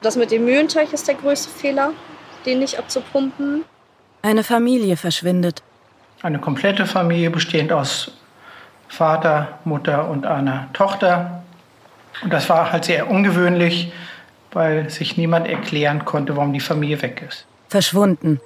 Das 0.00 0.16
mit 0.16 0.30
dem 0.30 0.44
Mühlenteich 0.44 0.92
ist 0.92 1.08
der 1.08 1.16
größte 1.16 1.50
Fehler, 1.50 1.92
den 2.46 2.60
nicht 2.60 2.78
abzupumpen. 2.78 3.64
Eine 4.22 4.44
Familie 4.44 4.96
verschwindet. 4.96 5.62
Eine 6.22 6.38
komplette 6.38 6.86
Familie 6.86 7.30
bestehend 7.30 7.72
aus 7.72 8.12
Vater, 8.88 9.58
Mutter 9.64 10.08
und 10.08 10.26
einer 10.26 10.68
Tochter. 10.72 11.42
Und 12.22 12.32
das 12.32 12.48
war 12.48 12.72
halt 12.72 12.84
sehr 12.84 13.10
ungewöhnlich, 13.10 13.92
weil 14.52 14.88
sich 14.90 15.16
niemand 15.16 15.48
erklären 15.48 16.04
konnte, 16.04 16.36
warum 16.36 16.52
die 16.52 16.60
Familie 16.60 17.00
weg 17.02 17.24
ist. 17.28 17.46
Verschwunden. 17.68 18.40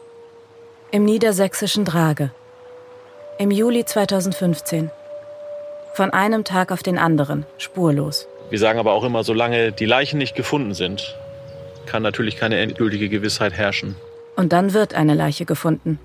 Im 0.90 1.04
niedersächsischen 1.04 1.84
Drage. 1.84 2.32
Im 3.38 3.50
Juli 3.50 3.84
2015. 3.84 4.90
Von 5.94 6.10
einem 6.10 6.44
Tag 6.44 6.72
auf 6.72 6.82
den 6.82 6.98
anderen, 6.98 7.46
spurlos. 7.58 8.26
Wir 8.50 8.58
sagen 8.58 8.78
aber 8.78 8.92
auch 8.92 9.04
immer, 9.04 9.24
solange 9.24 9.72
die 9.72 9.86
Leichen 9.86 10.18
nicht 10.18 10.34
gefunden 10.34 10.74
sind, 10.74 11.16
kann 11.86 12.02
natürlich 12.02 12.36
keine 12.36 12.58
endgültige 12.58 13.08
Gewissheit 13.08 13.52
herrschen. 13.52 13.96
Und 14.36 14.52
dann 14.52 14.72
wird 14.72 14.94
eine 14.94 15.14
Leiche 15.14 15.44
gefunden. 15.44 15.98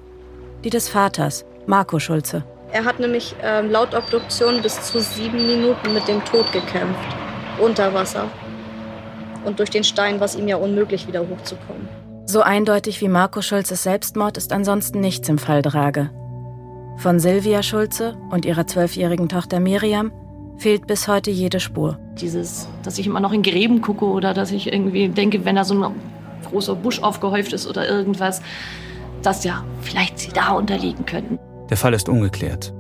Die 0.64 0.70
des 0.70 0.90
Vaters, 0.90 1.46
Marco 1.66 2.00
Schulze. 2.00 2.44
Er 2.72 2.84
hat 2.84 3.00
nämlich 3.00 3.36
ähm, 3.42 3.72
laut 3.72 3.94
Obduktion 3.94 4.62
bis 4.62 4.82
zu 4.82 5.00
sieben 5.00 5.48
Minuten 5.48 5.94
mit 5.94 6.08
dem 6.08 6.24
Tod 6.26 6.52
gekämpft. 6.52 7.16
Unter 7.60 7.94
Wasser. 7.94 8.30
Und 9.46 9.60
durch 9.60 9.70
den 9.70 9.84
Stein 9.84 10.20
war 10.20 10.26
es 10.26 10.36
ihm 10.36 10.48
ja 10.48 10.58
unmöglich, 10.58 11.08
wieder 11.08 11.22
hochzukommen. 11.22 11.88
So 12.26 12.42
eindeutig 12.42 13.00
wie 13.00 13.08
Marco 13.08 13.42
Schulzes 13.42 13.84
Selbstmord 13.84 14.38
ist 14.38 14.52
ansonsten 14.52 15.00
nichts 15.00 15.30
im 15.30 15.38
Fall 15.38 15.62
Drage. 15.62 16.10
Von 16.98 17.20
Silvia 17.20 17.64
Schulze 17.64 18.18
und 18.32 18.46
ihrer 18.46 18.68
zwölfjährigen 18.68 19.30
Tochter 19.30 19.60
Miriam 19.60 20.12
fehlt 20.58 20.88
bis 20.88 21.08
heute 21.08 21.32
jede 21.32 21.60
Spur. 21.60 22.00
Dieses, 22.20 22.68
dass 22.84 22.98
ich 22.98 23.08
immer 23.08 23.20
noch 23.20 23.32
in 23.32 23.44
Gräben 23.44 23.82
gucke 23.82 24.06
oder 24.06 24.34
dass 24.34 24.52
ich 24.52 24.72
irgendwie 24.72 25.10
denke, 25.10 25.46
wenn 25.46 25.56
da 25.56 25.64
so 25.64 25.74
ein 25.76 25.96
großer 26.50 26.76
Busch 26.76 27.02
aufgehäuft 27.02 27.54
ist 27.54 27.68
oder 27.68 27.88
irgendwas, 27.88 28.42
dass 29.22 29.44
ja 29.44 29.64
vielleicht 29.82 30.20
sie 30.20 30.32
da 30.32 30.52
unterliegen 30.52 31.06
könnten. 31.06 31.40
Der 31.70 31.78
Fall 31.78 31.94
ist 31.94 32.10
ungeklärt. 32.10 32.74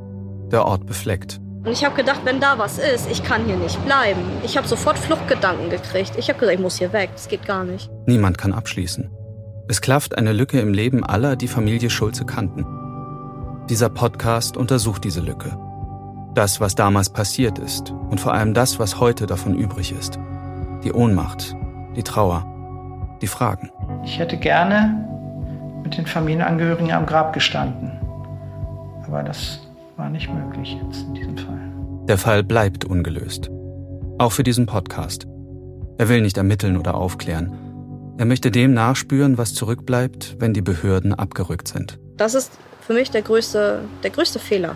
Der 0.51 0.65
Ort 0.65 0.85
befleckt. 0.85 1.39
Und 1.63 1.73
ich 1.73 1.83
habe 1.83 1.95
gedacht, 1.95 2.21
wenn 2.23 2.39
da 2.39 2.57
was 2.57 2.77
ist, 2.77 3.11
ich 3.11 3.23
kann 3.23 3.45
hier 3.45 3.57
nicht 3.57 3.83
bleiben. 3.83 4.21
Ich 4.43 4.55
habe 4.57 4.67
sofort 4.67 4.97
Fluchtgedanken 4.97 5.69
gekriegt. 5.69 6.13
Ich 6.17 6.29
habe 6.29 6.39
gesagt, 6.39 6.57
ich 6.57 6.63
muss 6.63 6.77
hier 6.77 6.93
weg. 6.93 7.09
Das 7.13 7.27
geht 7.27 7.45
gar 7.45 7.65
nicht. 7.65 7.89
Niemand 8.05 8.37
kann 8.37 8.53
abschließen. 8.53 9.09
Es 9.67 9.81
klafft 9.81 10.17
eine 10.17 10.31
Lücke 10.31 10.61
im 10.61 10.73
Leben 10.73 11.03
aller, 11.03 11.35
die 11.35 11.49
Familie 11.49 11.89
Schulze 11.89 12.25
kannten. 12.25 12.65
Dieser 13.69 13.89
Podcast 13.89 14.55
untersucht 14.55 15.03
diese 15.03 15.19
Lücke. 15.19 15.57
Das, 16.37 16.61
was 16.61 16.75
damals 16.75 17.09
passiert 17.09 17.57
ist 17.57 17.89
und 18.11 18.19
vor 18.19 18.31
allem 18.31 18.53
das, 18.53 18.77
was 18.77 18.99
heute 18.99 19.25
davon 19.25 19.55
übrig 19.55 19.91
ist. 19.91 20.19
Die 20.83 20.93
Ohnmacht, 20.93 21.55
die 21.95 22.03
Trauer, 22.03 22.45
die 23.23 23.27
Fragen. 23.27 23.71
Ich 24.05 24.19
hätte 24.19 24.37
gerne 24.37 25.03
mit 25.81 25.97
den 25.97 26.05
Familienangehörigen 26.05 26.91
am 26.91 27.07
Grab 27.07 27.33
gestanden. 27.33 27.99
Aber 29.07 29.23
das 29.23 29.67
war 29.95 30.11
nicht 30.11 30.31
möglich 30.31 30.77
jetzt 30.79 31.05
in 31.07 31.15
diesem 31.15 31.37
Fall. 31.39 31.59
Der 32.07 32.19
Fall 32.19 32.43
bleibt 32.43 32.85
ungelöst. 32.85 33.49
Auch 34.19 34.31
für 34.31 34.43
diesen 34.43 34.67
Podcast. 34.67 35.25
Er 35.97 36.07
will 36.07 36.21
nicht 36.21 36.37
ermitteln 36.37 36.77
oder 36.77 36.93
aufklären. 36.93 37.51
Er 38.19 38.25
möchte 38.25 38.51
dem 38.51 38.75
nachspüren, 38.75 39.39
was 39.39 39.55
zurückbleibt, 39.55 40.35
wenn 40.37 40.53
die 40.53 40.61
Behörden 40.61 41.15
abgerückt 41.15 41.67
sind. 41.67 41.97
Das 42.15 42.35
ist 42.35 42.51
für 42.81 42.93
mich 42.93 43.09
der 43.09 43.23
größte, 43.23 43.85
der 44.03 44.11
größte 44.11 44.37
Fehler. 44.37 44.75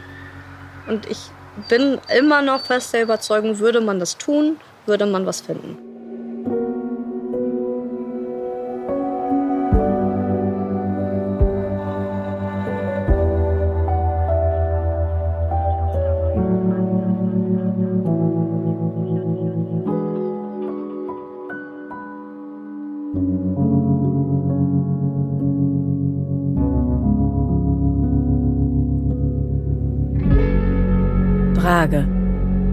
Und 0.88 1.06
ich 1.06 1.30
bin 1.68 2.00
immer 2.16 2.42
noch 2.42 2.66
fest 2.66 2.94
der 2.94 3.04
Überzeugung, 3.04 3.60
würde 3.60 3.82
man 3.82 4.00
das 4.00 4.18
tun, 4.18 4.58
würde 4.86 5.06
man 5.06 5.26
was 5.26 5.42
finden. 5.42 5.91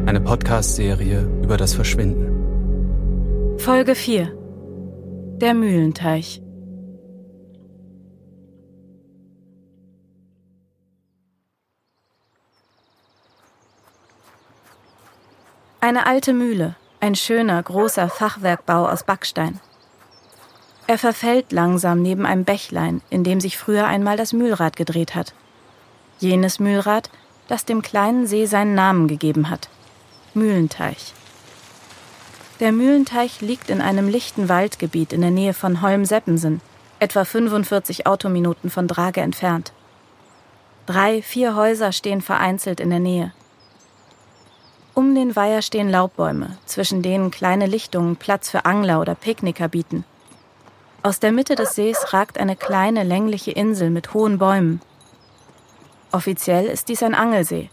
Eine 0.09 0.23
Podcast-Serie 0.23 1.29
über 1.43 1.59
das 1.59 1.75
Verschwinden. 1.75 3.59
Folge 3.59 3.95
4. 3.95 4.33
Der 5.37 5.53
Mühlenteich. 5.53 6.41
Eine 15.83 16.07
alte 16.07 16.33
Mühle, 16.33 16.75
ein 17.01 17.15
schöner, 17.15 17.63
großer 17.63 18.09
Fachwerkbau 18.09 18.89
aus 18.89 19.03
Backstein. 19.03 19.61
Er 20.87 20.97
verfällt 20.97 21.53
langsam 21.53 22.01
neben 22.01 22.25
einem 22.25 22.45
Bächlein, 22.45 23.03
in 23.11 23.25
dem 23.25 23.43
sich 23.43 23.59
früher 23.59 23.87
einmal 23.87 24.17
das 24.17 24.33
Mühlrad 24.33 24.75
gedreht 24.75 25.15
hat. 25.15 25.35
Jenes 26.19 26.61
Mühlrad, 26.61 27.11
das 27.47 27.67
dem 27.67 27.83
kleinen 27.83 28.27
See 28.27 28.47
seinen 28.47 28.75
Namen 28.75 29.07
gegeben 29.07 29.51
hat. 29.51 29.69
Mühlenteich. 30.35 31.15
Der 32.61 32.73
Mühlenteich 32.73 33.41
liegt 33.41 33.71
in 33.71 33.81
einem 33.81 34.09
lichten 34.09 34.49
Waldgebiet 34.49 35.13
in 35.13 35.21
der 35.21 35.31
Nähe 35.31 35.55
von 35.55 35.81
Holm-Seppensen, 35.81 36.61
etwa 36.99 37.25
45 37.25 38.07
Autominuten 38.07 38.71
von 38.71 38.89
Drage 38.89 39.21
entfernt. 39.21 39.73
Drei, 40.87 41.23
vier 41.23 41.55
Häuser 41.55 41.93
stehen 41.93 42.21
vereinzelt 42.21 42.81
in 42.81 42.91
der 42.91 42.99
Nähe. 42.99 43.33
Um 44.95 45.15
den 45.15 45.37
Weiher 45.37 45.63
stehen 45.63 45.89
Laubbäume, 45.89 46.59
zwischen 46.67 47.03
denen 47.03 47.31
kleine 47.31 47.67
Lichtungen 47.67 48.17
Platz 48.17 48.51
für 48.51 48.65
Angler 48.65 49.01
oder 49.01 49.15
Picknicker 49.15 49.69
bieten. 49.69 50.05
Aus 51.05 51.21
der 51.21 51.31
Mitte 51.31 51.55
des 51.55 51.77
Sees 51.77 52.13
ragt 52.13 52.39
eine 52.39 52.57
kleine 52.57 53.05
längliche 53.05 53.53
Insel 53.53 53.91
mit 53.91 54.15
hohen 54.15 54.39
Bäumen. 54.39 54.81
Offiziell 56.11 56.67
ist 56.67 56.89
dies 56.89 57.05
ein 57.05 57.15
Angelsee, 57.15 57.71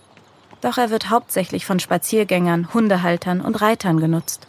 doch 0.61 0.77
er 0.77 0.89
wird 0.89 1.09
hauptsächlich 1.09 1.65
von 1.65 1.79
Spaziergängern, 1.79 2.73
Hundehaltern 2.73 3.41
und 3.41 3.61
Reitern 3.61 3.99
genutzt. 3.99 4.47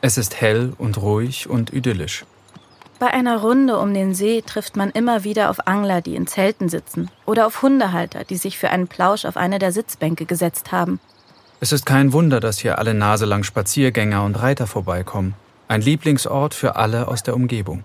Es 0.00 0.18
ist 0.18 0.40
hell 0.40 0.74
und 0.78 1.00
ruhig 1.00 1.48
und 1.48 1.72
idyllisch. 1.72 2.24
Bei 2.98 3.08
einer 3.08 3.38
Runde 3.38 3.78
um 3.78 3.92
den 3.92 4.14
See 4.14 4.42
trifft 4.42 4.76
man 4.76 4.90
immer 4.90 5.24
wieder 5.24 5.50
auf 5.50 5.66
Angler, 5.66 6.00
die 6.00 6.14
in 6.14 6.26
Zelten 6.26 6.68
sitzen, 6.68 7.10
oder 7.26 7.46
auf 7.46 7.62
Hundehalter, 7.62 8.24
die 8.24 8.36
sich 8.36 8.58
für 8.58 8.70
einen 8.70 8.88
Plausch 8.88 9.24
auf 9.24 9.36
eine 9.36 9.58
der 9.58 9.72
Sitzbänke 9.72 10.26
gesetzt 10.26 10.72
haben. 10.72 11.00
Es 11.60 11.72
ist 11.72 11.86
kein 11.86 12.12
Wunder, 12.12 12.40
dass 12.40 12.58
hier 12.58 12.78
alle 12.78 12.94
Nase 12.94 13.24
lang 13.24 13.42
Spaziergänger 13.42 14.24
und 14.24 14.40
Reiter 14.40 14.66
vorbeikommen. 14.66 15.34
Ein 15.66 15.80
Lieblingsort 15.80 16.54
für 16.54 16.76
alle 16.76 17.08
aus 17.08 17.22
der 17.22 17.34
Umgebung. 17.34 17.84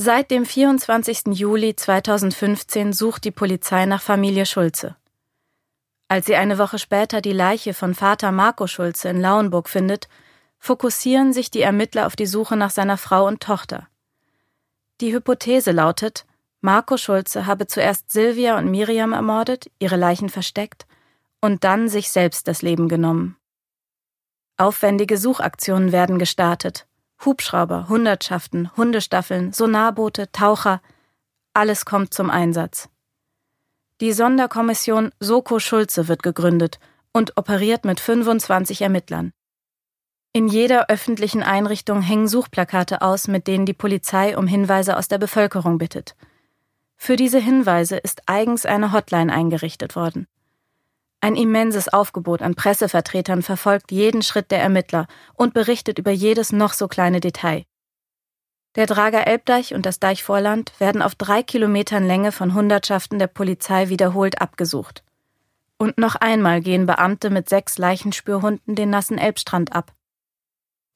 Seit 0.00 0.30
dem 0.30 0.46
24. 0.46 1.36
Juli 1.36 1.74
2015 1.74 2.92
sucht 2.92 3.24
die 3.24 3.32
Polizei 3.32 3.84
nach 3.84 4.00
Familie 4.00 4.46
Schulze. 4.46 4.94
Als 6.06 6.26
sie 6.26 6.36
eine 6.36 6.56
Woche 6.56 6.78
später 6.78 7.20
die 7.20 7.32
Leiche 7.32 7.74
von 7.74 7.96
Vater 7.96 8.30
Marco 8.30 8.68
Schulze 8.68 9.08
in 9.08 9.20
Lauenburg 9.20 9.68
findet, 9.68 10.08
fokussieren 10.60 11.32
sich 11.32 11.50
die 11.50 11.62
Ermittler 11.62 12.06
auf 12.06 12.14
die 12.14 12.26
Suche 12.26 12.56
nach 12.56 12.70
seiner 12.70 12.96
Frau 12.96 13.26
und 13.26 13.42
Tochter. 13.42 13.88
Die 15.00 15.12
Hypothese 15.12 15.72
lautet, 15.72 16.26
Marco 16.60 16.96
Schulze 16.96 17.46
habe 17.46 17.66
zuerst 17.66 18.12
Silvia 18.12 18.56
und 18.56 18.70
Miriam 18.70 19.12
ermordet, 19.12 19.68
ihre 19.80 19.96
Leichen 19.96 20.28
versteckt 20.28 20.86
und 21.40 21.64
dann 21.64 21.88
sich 21.88 22.10
selbst 22.10 22.46
das 22.46 22.62
Leben 22.62 22.88
genommen. 22.88 23.36
Aufwendige 24.58 25.18
Suchaktionen 25.18 25.90
werden 25.90 26.20
gestartet. 26.20 26.87
Hubschrauber, 27.24 27.88
Hundertschaften, 27.88 28.70
Hundestaffeln, 28.76 29.52
Sonarboote, 29.52 30.30
Taucher, 30.32 30.80
alles 31.52 31.84
kommt 31.84 32.14
zum 32.14 32.30
Einsatz. 32.30 32.88
Die 34.00 34.12
Sonderkommission 34.12 35.10
Soko 35.18 35.58
Schulze 35.58 36.06
wird 36.06 36.22
gegründet 36.22 36.78
und 37.12 37.36
operiert 37.36 37.84
mit 37.84 37.98
25 37.98 38.82
Ermittlern. 38.82 39.32
In 40.32 40.46
jeder 40.46 40.88
öffentlichen 40.88 41.42
Einrichtung 41.42 42.00
hängen 42.00 42.28
Suchplakate 42.28 43.02
aus, 43.02 43.26
mit 43.26 43.48
denen 43.48 43.66
die 43.66 43.72
Polizei 43.72 44.36
um 44.38 44.46
Hinweise 44.46 44.96
aus 44.96 45.08
der 45.08 45.18
Bevölkerung 45.18 45.78
bittet. 45.78 46.14
Für 46.96 47.16
diese 47.16 47.40
Hinweise 47.40 47.96
ist 47.96 48.22
eigens 48.26 48.64
eine 48.64 48.92
Hotline 48.92 49.32
eingerichtet 49.32 49.96
worden. 49.96 50.28
Ein 51.20 51.34
immenses 51.34 51.88
Aufgebot 51.88 52.42
an 52.42 52.54
Pressevertretern 52.54 53.42
verfolgt 53.42 53.90
jeden 53.90 54.22
Schritt 54.22 54.50
der 54.50 54.60
Ermittler 54.60 55.06
und 55.34 55.52
berichtet 55.52 55.98
über 55.98 56.12
jedes 56.12 56.52
noch 56.52 56.72
so 56.72 56.86
kleine 56.86 57.20
Detail. 57.20 57.64
Der 58.76 58.86
Drager 58.86 59.26
Elbdeich 59.26 59.74
und 59.74 59.84
das 59.86 59.98
Deichvorland 59.98 60.72
werden 60.78 61.02
auf 61.02 61.16
drei 61.16 61.42
Kilometern 61.42 62.06
Länge 62.06 62.30
von 62.30 62.54
Hundertschaften 62.54 63.18
der 63.18 63.26
Polizei 63.26 63.88
wiederholt 63.88 64.40
abgesucht. 64.40 65.02
Und 65.78 65.98
noch 65.98 66.14
einmal 66.14 66.60
gehen 66.60 66.86
Beamte 66.86 67.30
mit 67.30 67.48
sechs 67.48 67.78
Leichenspürhunden 67.78 68.76
den 68.76 68.90
nassen 68.90 69.18
Elbstrand 69.18 69.72
ab. 69.72 69.92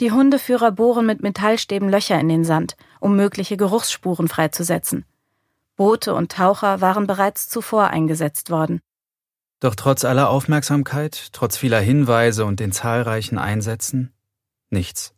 Die 0.00 0.12
Hundeführer 0.12 0.70
bohren 0.70 1.06
mit 1.06 1.22
Metallstäben 1.22 1.88
Löcher 1.88 2.18
in 2.20 2.28
den 2.28 2.44
Sand, 2.44 2.76
um 3.00 3.16
mögliche 3.16 3.56
Geruchsspuren 3.56 4.28
freizusetzen. 4.28 5.04
Boote 5.76 6.14
und 6.14 6.30
Taucher 6.30 6.80
waren 6.80 7.08
bereits 7.08 7.48
zuvor 7.48 7.88
eingesetzt 7.88 8.50
worden. 8.50 8.80
Doch 9.62 9.76
trotz 9.76 10.04
aller 10.04 10.28
Aufmerksamkeit, 10.28 11.28
trotz 11.30 11.56
vieler 11.56 11.78
Hinweise 11.78 12.44
und 12.46 12.58
den 12.58 12.72
zahlreichen 12.72 13.38
Einsätzen, 13.38 14.12
nichts. 14.70 15.14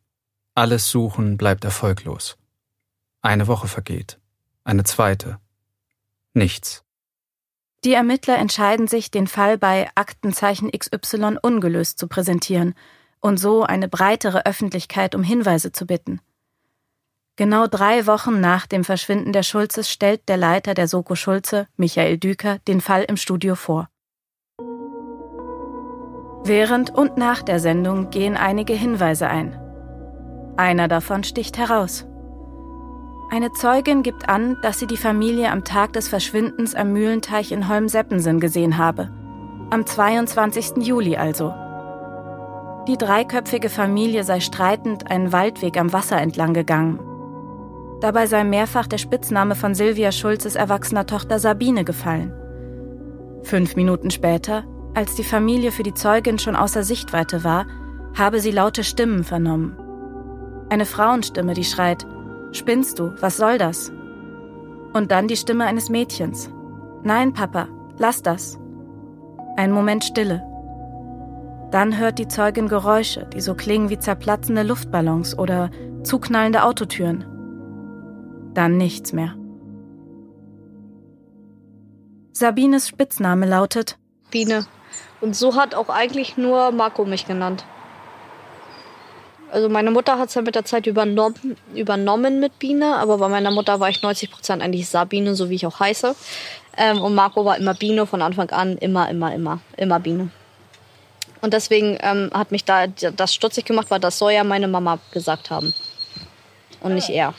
Alles 0.55 0.91
Suchen 0.91 1.39
bleibt 1.39 1.65
erfolglos. 1.65 2.37
Eine 3.23 3.47
Woche 3.47 3.69
vergeht. 3.69 4.21
Eine 4.63 4.85
zweite. 4.85 5.39
Nichts. 6.35 6.85
Die 7.85 7.95
Ermittler 7.95 8.37
entscheiden 8.37 8.87
sich, 8.87 9.11
den 9.11 9.29
Fall 9.29 9.57
bei 9.57 9.89
Aktenzeichen 9.95 10.71
XY 10.71 11.39
ungelöst 11.41 11.99
zu 11.99 12.07
präsentieren 12.07 12.75
und 13.21 13.39
so 13.39 13.63
eine 13.63 13.89
breitere 13.89 14.45
Öffentlichkeit 14.45 15.15
um 15.15 15.23
Hinweise 15.23 15.73
zu 15.73 15.87
bitten. 15.87 16.21
Genau 17.37 17.67
drei 17.67 18.07
Wochen 18.07 18.43
nach 18.43 18.67
dem 18.67 18.85
Verschwinden 18.85 19.33
der 19.33 19.43
Schulzes 19.43 19.91
stellt 19.91 20.29
der 20.29 20.37
Leiter 20.37 20.75
der 20.75 20.87
Soko 20.87 21.15
Schulze, 21.15 21.67
Michael 21.79 22.19
Düker, 22.19 22.59
den 22.69 22.83
Fall 22.83 23.05
im 23.05 23.17
Studio 23.17 23.55
vor. 23.55 23.89
Während 26.47 26.91
und 26.95 27.17
nach 27.17 27.43
der 27.43 27.59
Sendung 27.59 28.11
gehen 28.11 28.37
einige 28.37 28.75
Hinweise 28.75 29.29
ein. 29.29 29.59
Einer 30.59 30.89
davon 30.89 31.25
sticht 31.25 31.57
heraus. 31.57 32.07
Eine 33.31 33.51
Zeugin 33.53 34.03
gibt 34.03 34.29
an, 34.29 34.59
dass 34.63 34.79
sie 34.79 34.87
die 34.87 34.99
Familie 34.99 35.51
am 35.51 35.65
Tag 35.65 35.95
des 35.95 36.09
Verschwindens 36.09 36.75
am 36.75 36.93
Mühlenteich 36.93 37.51
in 37.51 37.69
Holmseppensen 37.69 38.41
gesehen 38.41 38.77
habe. 38.77 39.11
Am 39.71 39.87
22. 39.87 40.87
Juli 40.87 41.17
also. 41.17 41.55
Die 42.87 42.99
dreiköpfige 42.99 43.71
Familie 43.71 44.23
sei 44.23 44.41
streitend 44.41 45.11
einen 45.11 45.33
Waldweg 45.33 45.79
am 45.79 45.95
Wasser 45.95 46.21
entlang 46.21 46.53
gegangen. 46.53 47.01
Dabei 48.03 48.27
sei 48.27 48.45
mehrfach 48.45 48.87
der 48.87 48.99
Spitzname 48.99 49.55
von 49.55 49.75
Silvia 49.75 50.13
Schulzes 50.13 50.57
erwachsener 50.57 51.07
Tochter 51.07 51.39
Sabine 51.39 51.85
gefallen. 51.85 52.35
Fünf 53.43 53.77
Minuten 53.77 54.11
später, 54.11 54.65
als 54.95 55.15
die 55.15 55.25
Familie 55.25 55.73
für 55.73 55.83
die 55.83 55.95
Zeugin 55.95 56.39
schon 56.39 56.57
außer 56.57 56.85
Sichtweite 56.85 57.45
war, 57.45 57.67
habe 58.17 58.41
sie 58.41 58.51
laute 58.51 58.85
Stimmen 58.85 59.25
vernommen. 59.25 59.77
Eine 60.71 60.87
Frauenstimme, 60.87 61.55
die 61.55 61.65
schreit, 61.65 62.07
Spinnst 62.55 63.01
du? 63.01 63.13
Was 63.21 63.37
soll 63.37 63.59
das? 63.59 63.91
Und 64.93 65.11
dann 65.11 65.27
die 65.27 65.37
Stimme 65.37 65.65
eines 65.65 65.91
Mädchens. 65.91 66.51
Nein, 67.03 67.33
Papa, 67.33 67.67
lass 67.99 68.23
das. 68.23 68.61
Ein 69.57 69.73
Moment 69.73 70.05
Stille. 70.05 70.41
Dann 71.73 71.99
hört 71.99 72.21
die 72.21 72.29
Zeugin 72.29 72.69
Geräusche, 72.69 73.27
die 73.27 73.41
so 73.41 73.55
klingen 73.55 73.91
wie 73.91 73.99
zerplatzende 73.99 74.63
Luftballons 74.63 75.37
oder 75.37 75.71
zuknallende 76.05 76.63
Autotüren. 76.63 77.25
Dann 78.55 78.77
nichts 78.77 79.13
mehr. 79.13 79.35
Sabines 82.33 82.87
Spitzname 82.87 83.47
lautet 83.47 83.99
Biene. 84.31 84.65
Und 85.25 85.35
so 85.35 85.57
hat 85.57 85.75
auch 85.75 85.89
eigentlich 85.89 86.37
nur 86.37 86.71
Marco 86.71 87.07
mich 87.07 87.27
genannt. 87.27 87.65
Also 89.51 89.71
meine 89.71 89.91
Mutter 89.91 90.19
hat 90.19 90.29
es 90.29 90.35
ja 90.35 90.43
mit 90.43 90.55
der 90.55 90.67
Zeit 90.67 90.87
übernommen, 90.87 91.57
übernommen 91.75 92.41
mit 92.41 92.59
Biene, 92.59 92.97
aber 92.97 93.17
bei 93.17 93.29
meiner 93.29 93.51
Mutter 93.51 93.81
war 93.81 93.89
ich 93.89 94.03
90 94.03 94.31
Prozent 94.31 94.63
eigentlich 94.63 94.87
Sabine, 94.87 95.35
so 95.35 95.49
wie 95.49 95.55
ich 95.55 95.67
auch 95.67 95.81
heiße. 95.81 96.15
Ähm, 96.77 97.01
und 97.01 97.15
Marco 97.15 97.43
war 97.43 97.57
immer 97.57 97.73
Biene 97.73 98.05
von 98.05 98.21
Anfang 98.21 98.51
an, 98.51 98.77
immer, 98.77 99.09
immer, 99.09 99.33
immer, 99.33 99.61
immer 99.79 99.99
Biene. 99.99 100.29
Und 101.41 101.55
deswegen 101.55 101.97
ähm, 102.03 102.31
hat 102.35 102.53
mich 102.53 102.67
da 102.67 102.87
das 102.87 103.33
stutzig 103.33 103.65
gemacht, 103.65 103.87
weil 103.91 104.01
das 104.01 104.19
soll 104.19 104.33
ja 104.33 104.45
meine 104.45 104.69
Mama 104.69 104.99
gesagt 105.11 105.49
haben. 105.49 105.73
Und 106.83 106.97
nicht 106.97 107.09
er. 107.09 107.33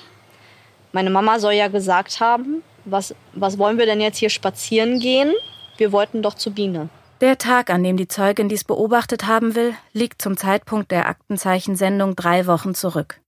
Meine 0.92 1.12
Mama 1.12 1.38
soll 1.38 1.54
ja 1.54 1.68
gesagt 1.68 2.20
haben, 2.20 2.64
was, 2.84 3.14
was 3.34 3.60
wollen 3.60 3.78
wir 3.78 3.86
denn 3.86 4.02
jetzt 4.02 4.18
hier 4.18 4.32
spazieren 4.32 5.00
gehen? 5.00 5.32
Wir 5.78 5.92
wollten 5.92 6.24
doch 6.24 6.34
zu 6.34 6.50
Biene. 6.50 6.90
Der 7.22 7.38
Tag, 7.38 7.70
an 7.70 7.82
dem 7.82 7.96
die 7.96 8.10
Zeugin 8.10 8.50
dies 8.50 8.66
beobachtet 8.66 9.26
haben 9.26 9.56
will, 9.56 9.74
liegt 9.94 10.22
zum 10.22 10.36
Zeitpunkt 10.36 10.92
der 10.92 11.08
Aktenzeichensendung 11.08 12.16
drei 12.16 12.46
Wochen 12.46 12.76
zurück. 12.76 13.22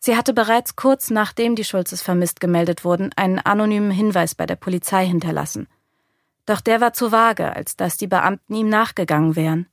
Sie 0.00 0.16
hatte 0.16 0.32
bereits 0.32 0.74
kurz 0.74 1.10
nachdem 1.10 1.54
die 1.54 1.64
Schulzes 1.64 2.02
vermisst 2.02 2.40
gemeldet 2.40 2.84
wurden, 2.84 3.10
einen 3.16 3.38
anonymen 3.38 3.92
Hinweis 3.92 4.34
bei 4.34 4.46
der 4.46 4.56
Polizei 4.56 5.06
hinterlassen. 5.06 5.68
Doch 6.46 6.60
der 6.60 6.80
war 6.80 6.92
zu 6.92 7.12
vage, 7.12 7.54
als 7.54 7.76
dass 7.76 7.96
die 7.96 8.08
Beamten 8.08 8.54
ihm 8.54 8.68
nachgegangen 8.68 9.36
wären. 9.36 9.66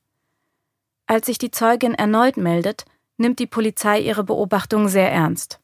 Als 1.07 1.25
sich 1.25 1.37
die 1.37 1.49
Zeugin 1.49 1.95
erneut 1.95 2.37
meldet, 2.37 2.85
nimmt 3.15 3.39
die 3.39 3.47
Polizei 3.47 3.99
ihre 3.99 4.23
Beobachtung 4.23 4.87
sehr 4.89 5.11
ernst. 5.11 5.59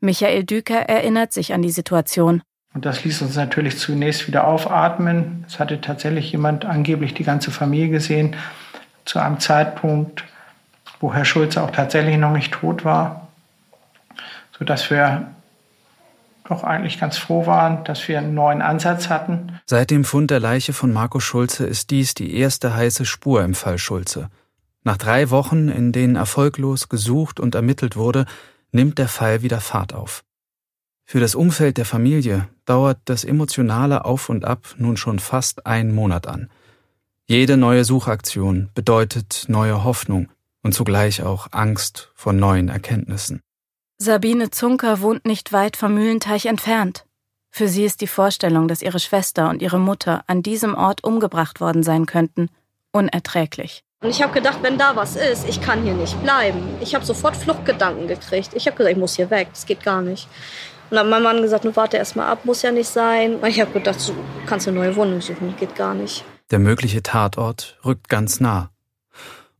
Michael 0.00 0.44
Düker 0.44 0.82
erinnert 0.82 1.32
sich 1.32 1.52
an 1.52 1.62
die 1.62 1.70
Situation. 1.70 2.42
Und 2.74 2.84
das 2.84 3.04
ließ 3.04 3.22
uns 3.22 3.36
natürlich 3.36 3.78
zunächst 3.78 4.28
wieder 4.28 4.46
aufatmen. 4.46 5.44
Es 5.46 5.58
hatte 5.58 5.80
tatsächlich 5.80 6.30
jemand 6.32 6.64
angeblich 6.64 7.14
die 7.14 7.24
ganze 7.24 7.50
Familie 7.50 7.88
gesehen, 7.88 8.36
zu 9.04 9.18
einem 9.18 9.40
Zeitpunkt, 9.40 10.24
wo 11.00 11.12
Herr 11.14 11.24
Schulze 11.24 11.62
auch 11.62 11.70
tatsächlich 11.70 12.18
noch 12.18 12.32
nicht 12.32 12.52
tot 12.52 12.84
war, 12.84 13.28
sodass 14.58 14.90
wir 14.90 15.34
doch 16.44 16.64
eigentlich 16.64 16.98
ganz 16.98 17.16
froh 17.18 17.46
waren, 17.46 17.84
dass 17.84 18.06
wir 18.08 18.18
einen 18.18 18.34
neuen 18.34 18.62
Ansatz 18.62 19.08
hatten. 19.08 19.60
Seit 19.66 19.90
dem 19.90 20.04
Fund 20.04 20.30
der 20.30 20.40
Leiche 20.40 20.72
von 20.72 20.92
Marco 20.92 21.20
Schulze 21.20 21.66
ist 21.66 21.90
dies 21.90 22.14
die 22.14 22.36
erste 22.36 22.74
heiße 22.74 23.04
Spur 23.04 23.42
im 23.44 23.54
Fall 23.54 23.78
Schulze. 23.78 24.28
Nach 24.82 24.96
drei 24.96 25.30
Wochen, 25.30 25.68
in 25.68 25.92
denen 25.92 26.16
erfolglos 26.16 26.88
gesucht 26.88 27.40
und 27.40 27.54
ermittelt 27.54 27.96
wurde, 27.96 28.24
nimmt 28.72 28.98
der 28.98 29.08
Fall 29.08 29.42
wieder 29.42 29.60
Fahrt 29.60 29.94
auf. 29.94 30.24
Für 31.10 31.20
das 31.20 31.34
Umfeld 31.34 31.78
der 31.78 31.86
Familie 31.86 32.50
dauert 32.66 32.98
das 33.06 33.24
emotionale 33.24 34.04
Auf 34.04 34.28
und 34.28 34.44
Ab 34.44 34.74
nun 34.76 34.98
schon 34.98 35.20
fast 35.20 35.64
einen 35.64 35.94
Monat 35.94 36.26
an. 36.26 36.50
Jede 37.24 37.56
neue 37.56 37.84
Suchaktion 37.86 38.68
bedeutet 38.74 39.46
neue 39.48 39.84
Hoffnung 39.84 40.28
und 40.62 40.74
zugleich 40.74 41.22
auch 41.22 41.48
Angst 41.50 42.10
vor 42.14 42.34
neuen 42.34 42.68
Erkenntnissen. 42.68 43.40
Sabine 43.96 44.50
Zunker 44.50 45.00
wohnt 45.00 45.24
nicht 45.24 45.50
weit 45.50 45.78
vom 45.78 45.94
Mühlenteich 45.94 46.44
entfernt. 46.44 47.06
Für 47.50 47.68
sie 47.68 47.86
ist 47.86 48.02
die 48.02 48.06
Vorstellung, 48.06 48.68
dass 48.68 48.82
ihre 48.82 49.00
Schwester 49.00 49.48
und 49.48 49.62
ihre 49.62 49.78
Mutter 49.78 50.24
an 50.26 50.42
diesem 50.42 50.74
Ort 50.74 51.04
umgebracht 51.04 51.62
worden 51.62 51.82
sein 51.82 52.04
könnten, 52.04 52.50
unerträglich. 52.92 53.82
Und 54.02 54.10
ich 54.10 54.22
habe 54.22 54.34
gedacht, 54.34 54.58
wenn 54.60 54.76
da 54.76 54.94
was 54.94 55.16
ist, 55.16 55.48
ich 55.48 55.62
kann 55.62 55.84
hier 55.84 55.94
nicht 55.94 56.22
bleiben. 56.22 56.60
Ich 56.82 56.94
habe 56.94 57.06
sofort 57.06 57.34
Fluchtgedanken 57.34 58.08
gekriegt. 58.08 58.50
Ich 58.52 58.66
habe 58.66 58.76
gesagt, 58.76 58.92
ich 58.92 59.00
muss 59.00 59.16
hier 59.16 59.30
weg, 59.30 59.48
das 59.52 59.64
geht 59.64 59.82
gar 59.82 60.02
nicht. 60.02 60.28
Und 60.90 60.96
dann 60.96 61.06
hat 61.06 61.10
mein 61.10 61.22
Mann 61.22 61.42
gesagt, 61.42 61.66
warte 61.76 61.98
erst 61.98 62.16
mal 62.16 62.26
ab, 62.26 62.44
muss 62.44 62.62
ja 62.62 62.72
nicht 62.72 62.88
sein. 62.88 63.36
Und 63.36 63.46
ich 63.46 63.60
habe 63.60 63.72
gedacht, 63.72 64.08
du 64.08 64.14
kannst 64.46 64.66
eine 64.66 64.78
neue 64.78 64.96
Wohnung 64.96 65.20
suchen, 65.20 65.54
geht 65.58 65.76
gar 65.76 65.94
nicht. 65.94 66.24
Der 66.50 66.58
mögliche 66.58 67.02
Tatort 67.02 67.78
rückt 67.84 68.08
ganz 68.08 68.40
nah. 68.40 68.70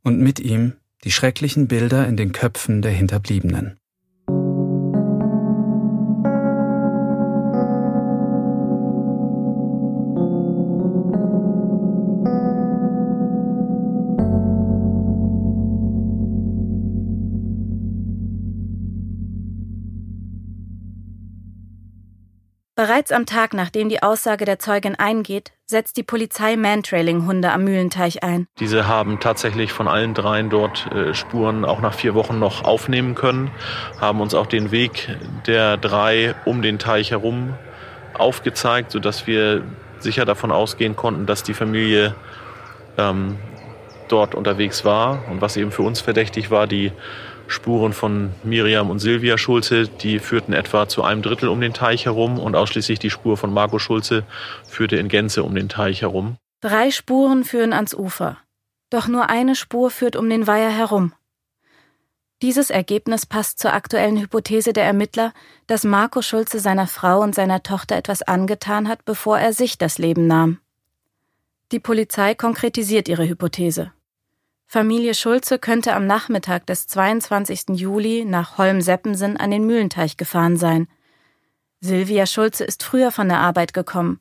Und 0.02 0.20
mit 0.20 0.40
ihm 0.40 0.74
die 1.04 1.12
schrecklichen 1.12 1.68
Bilder 1.68 2.06
in 2.06 2.16
den 2.16 2.32
Köpfen 2.32 2.80
der 2.80 2.92
Hinterbliebenen. 2.92 3.78
Bereits 22.78 23.10
am 23.10 23.26
Tag, 23.26 23.54
nachdem 23.54 23.88
die 23.88 24.04
Aussage 24.04 24.44
der 24.44 24.60
Zeugin 24.60 24.94
eingeht, 24.94 25.50
setzt 25.66 25.96
die 25.96 26.04
Polizei 26.04 26.54
Mantrailing-Hunde 26.54 27.50
am 27.50 27.64
Mühlenteich 27.64 28.22
ein. 28.22 28.46
Diese 28.60 28.86
haben 28.86 29.18
tatsächlich 29.18 29.72
von 29.72 29.88
allen 29.88 30.14
dreien 30.14 30.48
dort 30.48 30.86
äh, 30.92 31.12
Spuren 31.12 31.64
auch 31.64 31.80
nach 31.80 31.92
vier 31.92 32.14
Wochen 32.14 32.38
noch 32.38 32.62
aufnehmen 32.62 33.16
können, 33.16 33.50
haben 34.00 34.20
uns 34.20 34.32
auch 34.32 34.46
den 34.46 34.70
Weg 34.70 35.08
der 35.48 35.76
drei 35.76 36.36
um 36.44 36.62
den 36.62 36.78
Teich 36.78 37.10
herum 37.10 37.54
aufgezeigt, 38.14 38.92
sodass 38.92 39.26
wir 39.26 39.64
sicher 39.98 40.24
davon 40.24 40.52
ausgehen 40.52 40.94
konnten, 40.94 41.26
dass 41.26 41.42
die 41.42 41.54
Familie 41.54 42.14
ähm, 42.96 43.38
dort 44.06 44.36
unterwegs 44.36 44.84
war. 44.84 45.24
Und 45.28 45.40
was 45.40 45.56
eben 45.56 45.72
für 45.72 45.82
uns 45.82 46.00
verdächtig 46.00 46.52
war, 46.52 46.68
die 46.68 46.92
Spuren 47.48 47.92
von 47.92 48.32
Miriam 48.44 48.90
und 48.90 48.98
Silvia 48.98 49.38
Schulze, 49.38 49.88
die 49.88 50.18
führten 50.18 50.52
etwa 50.52 50.88
zu 50.88 51.02
einem 51.02 51.22
Drittel 51.22 51.48
um 51.48 51.60
den 51.60 51.72
Teich 51.72 52.04
herum 52.04 52.38
und 52.38 52.54
ausschließlich 52.54 52.98
die 52.98 53.10
Spur 53.10 53.36
von 53.36 53.52
Marco 53.52 53.78
Schulze 53.78 54.24
führte 54.68 54.96
in 54.96 55.08
Gänze 55.08 55.42
um 55.42 55.54
den 55.54 55.68
Teich 55.68 56.02
herum. 56.02 56.36
Drei 56.60 56.90
Spuren 56.90 57.44
führen 57.44 57.72
ans 57.72 57.94
Ufer. 57.94 58.36
Doch 58.90 59.08
nur 59.08 59.30
eine 59.30 59.54
Spur 59.54 59.90
führt 59.90 60.14
um 60.14 60.28
den 60.28 60.46
Weiher 60.46 60.70
herum. 60.70 61.12
Dieses 62.40 62.70
Ergebnis 62.70 63.26
passt 63.26 63.58
zur 63.58 63.72
aktuellen 63.72 64.20
Hypothese 64.20 64.72
der 64.72 64.84
Ermittler, 64.84 65.32
dass 65.66 65.84
Marco 65.84 66.22
Schulze 66.22 66.60
seiner 66.60 66.86
Frau 66.86 67.20
und 67.20 67.34
seiner 67.34 67.62
Tochter 67.62 67.96
etwas 67.96 68.22
angetan 68.22 68.88
hat, 68.88 69.04
bevor 69.04 69.38
er 69.38 69.52
sich 69.52 69.76
das 69.76 69.98
Leben 69.98 70.26
nahm. 70.26 70.58
Die 71.72 71.80
Polizei 71.80 72.34
konkretisiert 72.34 73.08
ihre 73.08 73.28
Hypothese. 73.28 73.92
Familie 74.70 75.14
Schulze 75.14 75.58
könnte 75.58 75.94
am 75.94 76.06
Nachmittag 76.06 76.66
des 76.66 76.86
22. 76.88 77.70
Juli 77.70 78.26
nach 78.26 78.58
Holm-Seppensen 78.58 79.38
an 79.38 79.50
den 79.50 79.64
Mühlenteich 79.64 80.18
gefahren 80.18 80.58
sein. 80.58 80.88
Silvia 81.80 82.26
Schulze 82.26 82.64
ist 82.64 82.84
früher 82.84 83.10
von 83.10 83.30
der 83.30 83.38
Arbeit 83.38 83.72
gekommen. 83.72 84.20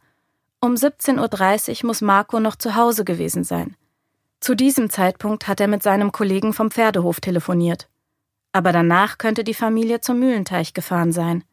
Um 0.61 0.75
17.30 0.75 1.83
Uhr 1.83 1.87
muss 1.87 1.99
Marco 1.99 2.39
noch 2.39 2.55
zu 2.55 2.75
Hause 2.75 3.03
gewesen 3.03 3.43
sein. 3.43 3.75
Zu 4.39 4.55
diesem 4.55 4.89
Zeitpunkt 4.89 5.49
hat 5.49 5.59
er 5.59 5.67
mit 5.67 5.83
seinem 5.83 6.13
Kollegen 6.13 6.53
vom 6.53 6.71
Pferdehof 6.71 7.19
telefoniert. 7.19 7.89
Aber 8.53 8.71
danach 8.71 9.17
könnte 9.17 9.43
die 9.43 9.53
Familie 9.53 9.99
zum 9.99 10.19
Mühlenteich 10.19 10.73
gefahren 10.73 11.11
sein. 11.11 11.43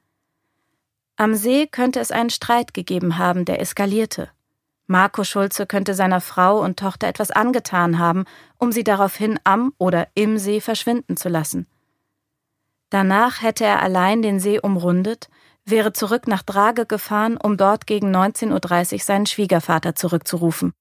Am 1.16 1.34
See 1.34 1.66
könnte 1.66 1.98
es 1.98 2.12
einen 2.12 2.30
Streit 2.30 2.74
gegeben 2.74 3.18
haben, 3.18 3.44
der 3.44 3.60
eskalierte. 3.60 4.30
Marco 4.86 5.24
Schulze 5.24 5.66
könnte 5.66 5.94
seiner 5.94 6.20
Frau 6.20 6.60
und 6.60 6.78
Tochter 6.78 7.08
etwas 7.08 7.30
angetan 7.30 7.98
haben, 7.98 8.24
um 8.58 8.70
sie 8.70 8.84
daraufhin 8.84 9.38
am 9.44 9.72
oder 9.78 10.08
im 10.14 10.38
See 10.38 10.60
verschwinden 10.60 11.16
zu 11.16 11.28
lassen. 11.28 11.66
Danach 12.90 13.42
hätte 13.42 13.64
er 13.64 13.82
allein 13.82 14.22
den 14.22 14.40
See 14.40 14.60
umrundet, 14.60 15.28
wäre 15.64 15.92
zurück 15.92 16.28
nach 16.28 16.42
Drage 16.42 16.86
gefahren, 16.86 17.36
um 17.36 17.56
dort 17.56 17.86
gegen 17.86 18.14
19.30 18.14 18.92
Uhr 18.92 18.98
seinen 19.00 19.26
Schwiegervater 19.26 19.94
zurückzurufen. 19.94 20.72